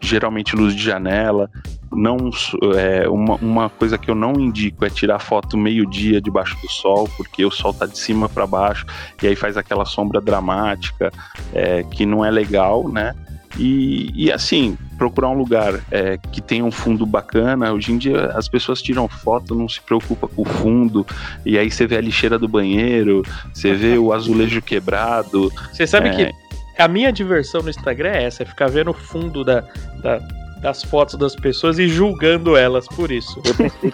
geralmente 0.00 0.56
luz 0.56 0.74
de 0.74 0.82
janela. 0.82 1.48
Não, 1.90 2.30
é, 2.76 3.08
uma, 3.08 3.36
uma 3.36 3.70
coisa 3.70 3.96
que 3.98 4.10
eu 4.10 4.14
não 4.14 4.32
indico 4.34 4.84
é 4.84 4.90
tirar 4.90 5.18
foto 5.18 5.56
meio-dia 5.56 6.20
debaixo 6.20 6.56
do 6.60 6.70
sol, 6.70 7.08
porque 7.16 7.44
o 7.44 7.50
sol 7.50 7.72
tá 7.72 7.86
de 7.86 7.98
cima 7.98 8.28
para 8.28 8.46
baixo 8.46 8.86
e 9.22 9.26
aí 9.26 9.36
faz 9.36 9.56
aquela 9.56 9.84
sombra 9.84 10.20
dramática 10.20 11.12
é, 11.52 11.82
que 11.82 12.04
não 12.06 12.24
é 12.24 12.30
legal, 12.30 12.88
né? 12.88 13.14
E, 13.58 14.10
e 14.14 14.32
assim, 14.32 14.76
procurar 14.96 15.28
um 15.28 15.36
lugar 15.36 15.80
é, 15.90 16.18
que 16.30 16.40
tenha 16.40 16.64
um 16.64 16.70
fundo 16.70 17.04
bacana. 17.04 17.72
Hoje 17.72 17.92
em 17.92 17.98
dia 17.98 18.26
as 18.34 18.48
pessoas 18.48 18.80
tiram 18.80 19.08
foto, 19.08 19.54
não 19.54 19.68
se 19.68 19.80
preocupa 19.80 20.28
com 20.28 20.42
o 20.42 20.44
fundo, 20.44 21.06
e 21.44 21.58
aí 21.58 21.70
você 21.70 21.86
vê 21.86 21.96
a 21.96 22.00
lixeira 22.00 22.38
do 22.38 22.48
banheiro, 22.48 23.22
você 23.52 23.74
vê 23.74 23.98
o 23.98 24.12
azulejo 24.12 24.62
quebrado. 24.62 25.52
Você 25.72 25.86
sabe 25.86 26.08
é... 26.08 26.14
que 26.14 26.32
a 26.78 26.88
minha 26.88 27.12
diversão 27.12 27.62
no 27.62 27.70
Instagram 27.70 28.10
é 28.10 28.24
essa, 28.24 28.42
é 28.42 28.46
ficar 28.46 28.68
vendo 28.68 28.90
o 28.90 28.94
fundo 28.94 29.44
da, 29.44 29.60
da, 30.02 30.18
das 30.60 30.82
fotos 30.82 31.16
das 31.16 31.34
pessoas 31.34 31.78
e 31.78 31.88
julgando 31.88 32.56
elas 32.56 32.86
por 32.88 33.10
isso. 33.10 33.40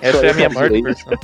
Essa 0.01 0.27
é 0.27 0.31
a 0.31 0.35
minha 0.35 0.51
maior 0.51 0.71
diversão. 0.71 1.19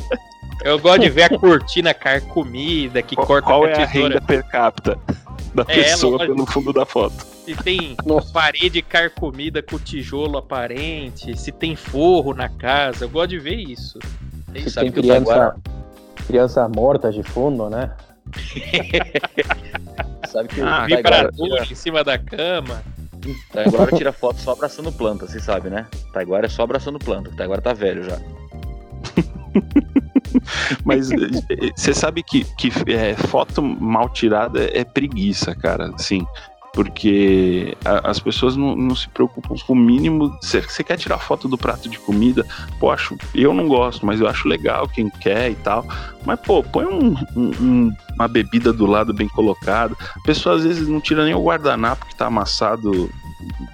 Eu 0.65 0.79
gosto 0.79 1.03
de 1.03 1.11
ver 1.11 1.25
a 1.25 1.39
cortina 1.39 1.93
carcomida 1.93 3.03
que 3.03 3.15
Qual, 3.15 3.27
corta 3.27 3.47
qual 3.49 3.65
a 3.65 3.69
é 3.69 3.83
a 3.83 3.87
renda 3.87 4.21
per 4.21 4.43
capita 4.45 4.99
da 5.55 5.63
É, 5.69 5.83
pessoa 5.83 6.13
lógico. 6.13 6.35
pelo 6.35 6.47
fundo 6.47 6.73
da 6.73 6.87
foto? 6.87 7.34
Se 7.45 7.55
tem 7.57 7.95
Nossa. 8.07 8.33
parede 8.33 8.81
carcomida 8.81 9.63
com 9.63 9.79
tijolo 9.79 10.39
aparente, 10.39 11.39
se 11.39 11.53
tem 11.53 11.77
forro 11.77 12.33
na 12.33 12.49
casa, 12.49 13.05
eu 13.05 13.11
gosto 13.11 13.31
de 13.31 13.39
ver 13.39 13.57
isso. 13.57 13.99
Vocês 14.49 14.73
Se 14.73 14.81
tem 14.81 14.91
que 14.91 15.01
o 15.01 15.07
Taiguara, 15.07 15.51
criança, 15.51 16.27
criança 16.27 16.69
morta 16.69 17.13
de 17.13 17.23
fundo, 17.23 17.69
né? 17.69 17.95
sabe 20.27 20.49
que 20.49 20.63
Ah, 20.63 20.87
Vibrador 20.87 21.71
em 21.71 21.75
cima 21.75 22.03
da 22.03 22.17
cama. 22.17 22.83
Taiguara 23.53 23.95
tira 23.95 24.13
foto 24.13 24.41
só 24.41 24.53
abraçando 24.53 24.91
planta, 24.91 25.27
vocês 25.27 25.45
sabem, 25.45 25.71
né? 25.71 25.87
Taiguara 26.15 26.47
é 26.47 26.49
só 26.49 26.63
abraçando 26.63 26.99
planta. 26.99 27.31
Taiguara 27.37 27.61
tá 27.61 27.75
velho 27.75 28.05
já. 28.05 28.19
Mas 30.85 31.11
eh, 31.11 31.17
eh, 31.51 31.71
você 31.77 31.95
sabe 31.95 32.23
que, 32.23 32.45
que 32.57 32.71
é, 32.91 33.15
foto 33.15 33.63
mal 33.63 34.09
tirada 34.09 34.69
é 34.73 34.85
preguiça, 34.85 35.55
cara. 35.55 35.93
Assim, 35.95 36.27
porque 36.75 37.77
a- 37.85 38.11
as 38.11 38.19
pessoas 38.19 38.57
não, 38.57 38.75
não 38.77 38.95
se 38.95 39.09
preocupam 39.09 39.55
com 39.67 39.73
o 39.73 39.77
mínimo. 39.77 40.37
Você 40.43 40.83
quer 40.83 40.97
tirar 40.99 41.19
foto 41.19 41.49
do 41.49 41.57
prato 41.57 41.89
de 41.89 41.99
comida? 41.99 42.45
Pô, 42.81 42.89
eu 43.35 43.55
não 43.55 43.69
gosto, 43.69 44.05
mas 44.05 44.21
eu 44.21 44.29
acho 44.29 44.49
legal 44.49 44.89
quem 44.89 45.09
quer 45.09 45.51
e 45.51 45.55
tal. 45.55 45.87
Mas, 46.27 46.39
pô, 46.41 46.63
põe 46.63 46.85
um- 46.85 47.15
um- 47.37 47.93
uma 48.17 48.27
bebida 48.29 48.73
do 48.73 48.87
lado 48.87 49.15
bem 49.15 49.29
colocada. 49.29 49.95
A 50.17 50.21
pessoa 50.23 50.57
às 50.57 50.65
vezes 50.65 50.89
não 50.89 51.01
tira 51.01 51.25
nem 51.25 51.35
o 51.35 51.43
guardanapo 51.45 52.07
que 52.07 52.17
tá 52.17 52.27
amassado 52.27 53.09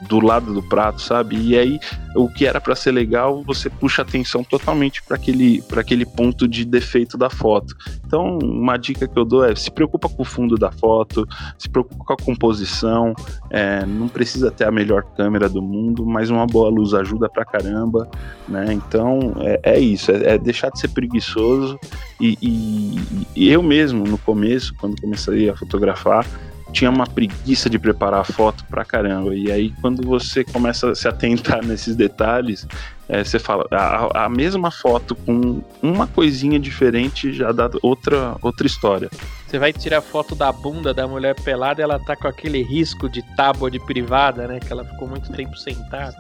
do 0.09 0.19
lado 0.21 0.53
do 0.53 0.63
prato, 0.63 1.01
sabe? 1.01 1.37
E 1.37 1.57
aí 1.57 1.79
o 2.17 2.29
que 2.29 2.45
era 2.47 2.61
pra 2.61 2.75
ser 2.75 2.91
legal, 2.91 3.43
você 3.45 3.71
puxa 3.71 4.03
atenção 4.03 4.43
totalmente 4.43 5.03
para 5.03 5.17
aquele, 5.17 5.63
aquele 5.77 6.05
ponto 6.05 6.49
de 6.49 6.65
defeito 6.65 7.17
da 7.17 7.31
foto. 7.31 7.75
Então, 8.05 8.39
uma 8.39 8.77
dica 8.77 9.07
que 9.07 9.17
eu 9.19 9.25
dou 9.25 9.45
é 9.45 9.55
se 9.55 9.71
preocupa 9.71 10.09
com 10.09 10.23
o 10.23 10.25
fundo 10.25 10.57
da 10.57 10.73
foto, 10.73 11.27
se 11.57 11.69
preocupa 11.69 12.05
com 12.05 12.13
a 12.13 12.17
composição, 12.17 13.15
é, 13.49 13.87
não 13.87 14.09
precisa 14.09 14.51
ter 14.51 14.65
a 14.65 14.71
melhor 14.73 15.05
câmera 15.17 15.49
do 15.49 15.63
mundo, 15.63 16.05
mas 16.05 16.31
uma 16.31 16.47
boa 16.47 16.69
luz 16.69 16.93
ajuda 16.95 17.29
pra 17.29 17.45
caramba, 17.45 18.09
né? 18.49 18.73
Então, 18.73 19.35
é, 19.39 19.61
é 19.63 19.79
isso, 19.79 20.11
é, 20.11 20.35
é 20.35 20.39
deixar 20.39 20.71
de 20.71 20.81
ser 20.81 20.89
preguiçoso 20.89 21.79
e, 22.21 22.37
e- 22.43 23.27
e 23.37 23.49
eu 23.51 23.63
mesmo, 23.63 24.05
no 24.05 24.19
começo, 24.19 24.75
quando 24.81 25.01
comecei 25.01 25.49
a 25.49 25.57
fotografar, 25.57 26.27
tinha 26.73 26.91
uma 26.91 27.07
preguiça 27.07 27.69
de 27.69 27.79
preparar 27.79 28.21
a 28.21 28.25
foto 28.25 28.65
pra 28.65 28.85
caramba. 28.85 29.35
E 29.35 29.51
aí, 29.51 29.73
quando 29.81 30.07
você 30.07 30.45
começa 30.45 30.91
a 30.91 30.95
se 30.95 31.09
atentar 31.09 31.63
nesses 31.67 31.97
detalhes, 31.97 32.67
é, 33.09 33.25
você 33.25 33.39
fala, 33.39 33.67
a, 33.71 34.25
a 34.25 34.29
mesma 34.29 34.71
foto 34.71 35.15
com 35.15 35.63
uma 35.83 36.07
coisinha 36.07 36.59
diferente 36.59 37.33
já 37.33 37.53
dá 37.53 37.69
outra, 37.83 38.37
outra 38.41 38.67
história. 38.67 39.11
Você 39.47 39.59
vai 39.59 39.73
tirar 39.73 40.01
foto 40.01 40.35
da 40.35 40.53
bunda 40.53 40.95
da 40.95 41.09
mulher 41.09 41.35
pelada, 41.35 41.83
ela 41.83 41.99
tá 41.99 42.15
com 42.15 42.29
aquele 42.29 42.63
risco 42.63 43.09
de 43.09 43.23
tábua 43.35 43.71
de 43.71 43.81
privada, 43.81 44.47
né? 44.47 44.61
Que 44.61 44.73
ela 44.73 44.85
ficou 44.85 45.09
muito 45.09 45.33
tempo 45.33 45.57
sentada. 45.57 46.17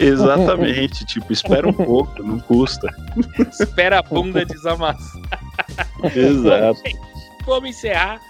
Exatamente, 0.00 1.04
tipo, 1.06 1.32
espera 1.32 1.68
um 1.68 1.72
pouco, 1.72 2.22
não 2.22 2.38
custa. 2.40 2.88
Espera 3.50 3.98
a 3.98 4.02
bunda 4.02 4.44
desamassar. 4.44 5.22
Exato. 6.16 6.80
Gente, 6.84 7.12
Vamos 7.44 7.70
encerrar. 7.70 8.20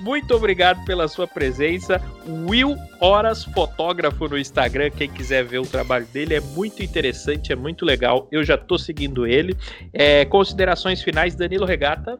Muito 0.00 0.34
obrigado 0.34 0.84
pela 0.84 1.06
sua 1.06 1.26
presença. 1.26 2.00
Will 2.48 2.76
Horas 3.00 3.44
Fotógrafo 3.44 4.28
no 4.28 4.38
Instagram. 4.38 4.90
Quem 4.90 5.08
quiser 5.08 5.44
ver 5.44 5.58
o 5.58 5.66
trabalho 5.66 6.06
dele 6.06 6.34
é 6.34 6.40
muito 6.40 6.82
interessante, 6.82 7.52
é 7.52 7.56
muito 7.56 7.84
legal. 7.84 8.26
Eu 8.30 8.42
já 8.42 8.58
tô 8.58 8.78
seguindo 8.78 9.26
ele. 9.26 9.56
É, 9.92 10.24
considerações 10.24 11.02
finais, 11.02 11.34
Danilo 11.34 11.64
Regata. 11.64 12.18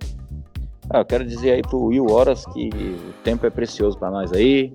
Ah, 0.90 0.98
eu 0.98 1.04
quero 1.04 1.24
dizer 1.24 1.52
aí 1.52 1.62
pro 1.62 1.84
Will 1.84 2.06
Horas 2.10 2.44
que 2.46 2.68
o 2.68 3.12
tempo 3.24 3.46
é 3.46 3.50
precioso 3.50 3.98
pra 3.98 4.10
nós 4.10 4.32
aí. 4.32 4.72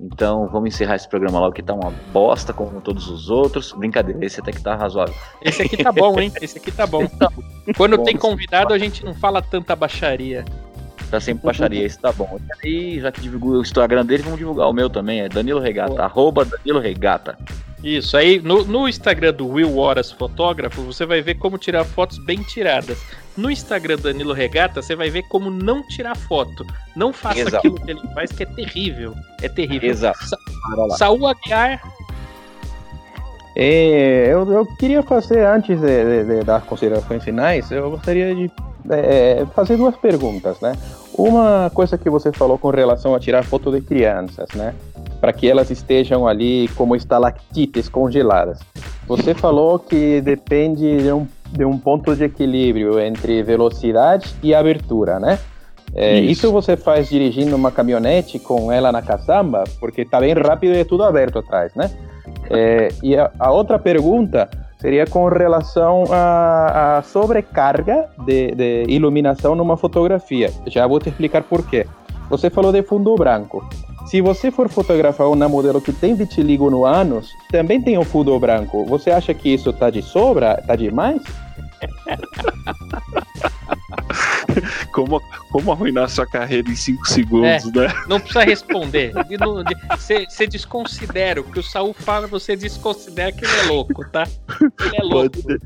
Então 0.00 0.48
vamos 0.48 0.74
encerrar 0.74 0.96
esse 0.96 1.06
programa 1.06 1.38
logo 1.38 1.52
que 1.52 1.62
tá 1.62 1.74
uma 1.74 1.92
bosta 2.12 2.54
como 2.54 2.80
todos 2.80 3.08
os 3.08 3.28
outros. 3.28 3.72
Brincadeira, 3.72 4.24
esse 4.24 4.40
até 4.40 4.50
que 4.50 4.62
tá 4.62 4.74
razoável. 4.74 5.14
Esse 5.42 5.62
aqui 5.62 5.76
tá 5.76 5.92
bom, 5.92 6.18
hein? 6.18 6.32
Esse 6.40 6.56
aqui 6.56 6.72
tá 6.72 6.86
bom. 6.86 7.06
Quando 7.76 7.98
bom. 7.98 8.04
tem 8.04 8.16
convidado, 8.16 8.72
a 8.72 8.78
gente 8.78 9.04
não 9.04 9.14
fala 9.14 9.42
tanta 9.42 9.76
baixaria. 9.76 10.44
Tá 11.10 11.18
sempre 11.18 11.44
baixaria, 11.44 11.84
esse 11.84 11.98
tá 11.98 12.12
bom. 12.12 12.38
E 12.64 12.68
aí, 12.68 13.00
já 13.00 13.10
que 13.10 13.20
divulgou 13.20 13.52
o 13.54 13.62
Instagram 13.62 14.06
dele, 14.06 14.22
vamos 14.22 14.38
divulgar 14.38 14.68
o 14.68 14.72
meu 14.72 14.88
também. 14.88 15.20
É 15.22 15.28
Danilo 15.28 15.58
Regata, 15.58 15.90
Boa. 15.90 16.04
arroba 16.04 16.44
Danilo 16.44 16.78
Regata. 16.78 17.36
Isso, 17.82 18.16
aí 18.16 18.38
no, 18.40 18.62
no 18.64 18.86
Instagram 18.88 19.32
do 19.32 19.48
Will 19.48 19.76
Horas 19.78 20.12
Fotógrafo, 20.12 20.82
você 20.82 21.04
vai 21.06 21.20
ver 21.22 21.34
como 21.36 21.58
tirar 21.58 21.82
fotos 21.84 22.18
bem 22.18 22.42
tiradas. 22.42 23.02
No 23.36 23.50
Instagram 23.50 23.96
do 23.96 24.02
Danilo 24.02 24.32
Regata, 24.34 24.82
você 24.82 24.94
vai 24.94 25.08
ver 25.10 25.22
como 25.30 25.50
não 25.50 25.82
tirar 25.88 26.14
foto. 26.16 26.64
Não 26.94 27.12
faça 27.12 27.40
Exato. 27.40 27.56
aquilo 27.56 27.80
que 27.80 27.90
ele 27.90 28.00
faz, 28.14 28.30
que 28.30 28.42
é 28.42 28.46
terrível. 28.46 29.14
É 29.42 29.48
terrível. 29.48 29.90
Exato. 29.90 30.18
Sa. 30.26 30.36
Saúl 30.96 31.26
Aguiar, 31.26 31.80
É, 33.56 34.28
eu, 34.28 34.50
eu 34.52 34.66
queria 34.76 35.02
fazer, 35.02 35.44
antes 35.44 35.80
de, 35.80 35.86
de- 36.04 36.24
de 36.38 36.44
dar 36.44 36.60
considerações 36.62 37.24
finais, 37.24 37.70
eu 37.72 37.90
gostaria 37.90 38.32
de 38.34 38.50
é, 38.90 39.44
fazer 39.54 39.76
duas 39.76 39.96
perguntas, 39.96 40.60
né? 40.60 40.72
Uma 41.14 41.70
coisa 41.74 41.98
que 41.98 42.08
você 42.08 42.32
falou 42.32 42.56
com 42.56 42.70
relação 42.70 43.14
a 43.14 43.20
tirar 43.20 43.44
foto 43.44 43.70
de 43.70 43.80
crianças, 43.80 44.48
né? 44.54 44.74
Para 45.20 45.32
que 45.32 45.48
elas 45.48 45.70
estejam 45.70 46.26
ali 46.26 46.68
como 46.76 46.96
estalactites 46.96 47.88
congeladas. 47.88 48.60
Você 49.06 49.34
falou 49.34 49.78
que 49.78 50.20
depende 50.20 51.02
de 51.02 51.12
um, 51.12 51.26
de 51.50 51.64
um 51.64 51.76
ponto 51.76 52.14
de 52.14 52.24
equilíbrio 52.24 53.00
entre 53.00 53.42
velocidade 53.42 54.34
e 54.42 54.54
abertura, 54.54 55.18
né? 55.18 55.38
É, 55.92 56.20
Isso. 56.20 56.46
isso. 56.46 56.52
você 56.52 56.76
faz 56.76 57.08
dirigindo 57.08 57.56
uma 57.56 57.72
caminhonete 57.72 58.38
com 58.38 58.70
ela 58.70 58.92
na 58.92 59.02
caçamba, 59.02 59.64
porque 59.80 60.04
tá 60.04 60.20
bem 60.20 60.32
rápido 60.34 60.74
e 60.74 60.78
é 60.78 60.84
tudo 60.84 61.02
aberto 61.02 61.40
atrás, 61.40 61.74
né? 61.74 61.90
É, 62.48 62.88
e 63.02 63.16
a, 63.16 63.30
a 63.38 63.50
outra 63.50 63.78
pergunta 63.78 64.48
seria 64.80 65.06
com 65.06 65.28
relação 65.28 66.04
à, 66.10 67.02
sobrecarga 67.04 68.08
de, 68.24 68.54
de 68.54 68.84
iluminação 68.88 69.54
numa 69.54 69.76
fotografia. 69.76 70.50
Já 70.66 70.86
vou 70.86 70.98
te 70.98 71.10
explicar 71.10 71.42
por 71.42 71.68
quê. 71.68 71.86
Você 72.28 72.48
falou 72.48 72.72
de 72.72 72.82
fundo 72.82 73.14
branco. 73.16 73.68
Se 74.06 74.20
você 74.20 74.50
for 74.50 74.68
fotografar 74.68 75.28
uma 75.28 75.48
modelo 75.48 75.80
que 75.80 75.92
tem 75.92 76.14
vitiligo 76.14 76.70
no 76.70 76.84
ânus, 76.84 77.30
também 77.50 77.80
tem 77.80 77.98
um 77.98 78.04
fundo 78.04 78.36
branco. 78.38 78.84
Você 78.86 79.10
acha 79.10 79.34
que 79.34 79.52
isso 79.52 79.72
tá 79.72 79.90
de 79.90 80.02
sobra? 80.02 80.62
Tá 80.66 80.74
demais? 80.74 81.22
Como, 84.92 85.20
como 85.50 85.72
arruinar 85.72 86.08
sua 86.08 86.26
carreira 86.26 86.68
em 86.70 86.74
5 86.76 87.06
segundos, 87.06 87.72
né? 87.72 87.88
não 88.08 88.18
precisa 88.18 88.44
responder. 88.44 89.12
Não- 89.38 89.62
de- 89.62 89.76
Você 89.96 90.26
você 90.28 90.46
desconsidera. 90.46 91.40
O 91.40 91.44
que 91.44 91.58
o 91.58 91.62
Saúl 91.62 91.94
fala, 91.94 92.26
você 92.26 92.56
desconsidera 92.56 93.32
que 93.32 93.44
ele 93.44 93.56
é 93.60 93.62
louco, 93.64 94.04
tá? 94.10 94.24
Ele 94.60 94.96
é 94.96 95.02
louco. 95.02 95.30
Pode, 95.42 95.58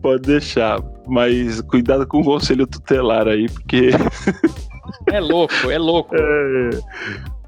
pode 0.00 0.22
deixar, 0.22 0.80
mas 1.06 1.60
cuidado 1.62 2.06
com 2.06 2.20
o 2.20 2.24
conselho 2.24 2.66
tutelar 2.66 3.28
aí, 3.28 3.48
porque. 3.48 3.90
É 5.10 5.20
louco, 5.20 5.70
é 5.70 5.78
louco. 5.78 6.14
É, 6.14 6.70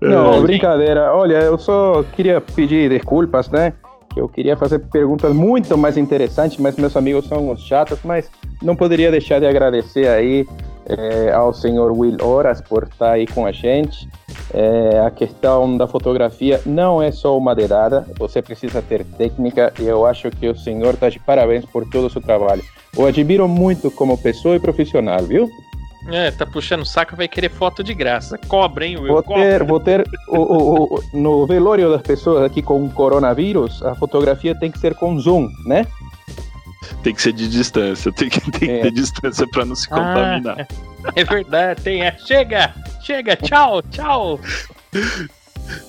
Não, 0.01 0.33
Bom, 0.33 0.43
brincadeira. 0.43 1.13
Olha, 1.15 1.37
eu 1.37 1.59
só 1.59 2.03
queria 2.15 2.41
pedir 2.41 2.89
desculpas, 2.89 3.49
né? 3.49 3.73
Que 4.13 4.21
eu 4.21 4.29
queria 4.29 4.57
fazer 4.57 4.79
perguntas 4.79 5.35
muito 5.35 5.77
mais 5.77 5.97
interessantes, 5.97 6.59
mas 6.59 6.77
meus 6.77 6.97
amigos 6.97 7.27
são 7.27 7.51
uns 7.51 7.61
chatos, 7.63 7.99
mas 8.05 8.31
não 8.63 8.77
poderia 8.77 9.11
deixar 9.11 9.41
de 9.41 9.47
agradecer 9.47 10.07
aí 10.09 10.47
eh, 10.89 11.33
ao 11.33 11.53
senhor 11.53 11.93
Will 11.93 12.17
Horas 12.23 12.61
por 12.61 12.85
estar 12.85 13.13
aí 13.13 13.27
com 13.27 13.45
a 13.47 13.53
gente. 13.53 14.09
Eh, 14.53 15.03
a 15.07 15.11
questão 15.11 15.77
da 15.77 15.87
fotografia 15.87 16.61
não 16.67 17.03
é 17.03 17.11
só 17.11 17.37
uma 17.37 17.55
dedada, 17.55 18.07
você 18.19 18.41
precisa 18.43 18.81
ter 18.83 19.05
técnica 19.05 19.73
e 19.81 19.85
eu 19.85 20.07
acho 20.07 20.31
que 20.31 20.49
o 20.49 20.57
senhor 20.57 20.95
está 20.95 21.09
de 21.09 21.19
parabéns 21.19 21.65
por 21.65 21.89
todo 21.89 22.07
o 22.07 22.11
seu 22.11 22.21
trabalho. 22.23 22.63
Eu 22.97 23.07
admiro 23.07 23.49
muito 23.49 23.91
como 23.91 24.17
pessoa 24.17 24.55
e 24.57 24.61
profissional, 24.61 25.21
viu? 25.23 25.49
É, 26.13 26.31
tá 26.31 26.45
puxando 26.47 26.83
o 26.83 26.85
saco, 26.85 27.17
vai 27.17 27.27
querer 27.27 27.49
foto 27.49 27.83
de 27.83 27.95
graça. 27.95 28.37
Cobra, 28.47 28.85
hein, 28.87 28.99
Will? 28.99 29.15
Vou 29.15 29.23
Cobra. 29.23 29.43
ter, 29.43 29.65
vou 29.65 29.81
ter 29.81 30.05
o, 30.29 30.37
o- 30.39 30.83
o- 30.97 31.01
no 31.15 31.47
velório 31.47 31.91
das 31.91 32.03
pessoas 32.03 32.45
aqui 32.45 32.61
com 32.61 32.87
coronavírus, 32.91 33.83
a 33.83 33.95
fotografia 33.95 34.55
tem 34.55 34.71
que 34.71 34.79
ser 34.79 34.95
com 34.95 35.19
zoom, 35.19 35.49
né? 35.65 35.87
Tem 37.03 37.15
que 37.15 37.23
ser 37.23 37.33
de 37.33 37.49
distância, 37.49 38.13
tem 38.13 38.29
que, 38.29 38.41
tem 38.53 38.61
que 38.61 38.71
É. 38.71 38.83
ter 38.83 38.91
distância 38.93 39.47
pra 39.49 39.65
não 39.65 39.75
se 39.75 39.87
Ah. 39.91 39.97
contaminar. 39.97 40.67
É 41.15 41.25
verdade, 41.25 41.83
tem. 41.83 42.03
É. 42.03 42.17
Chega, 42.19 42.75
chega, 43.03 43.37
tchau, 43.37 43.83
tchau. 43.83 44.41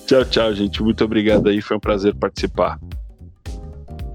Tchau, 0.07 0.25
tchau, 0.25 0.53
gente. 0.53 0.81
Muito 0.83 1.03
obrigado 1.03 1.47
aí, 1.49 1.61
foi 1.61 1.77
um 1.77 1.79
prazer 1.79 2.13
participar. 2.15 2.79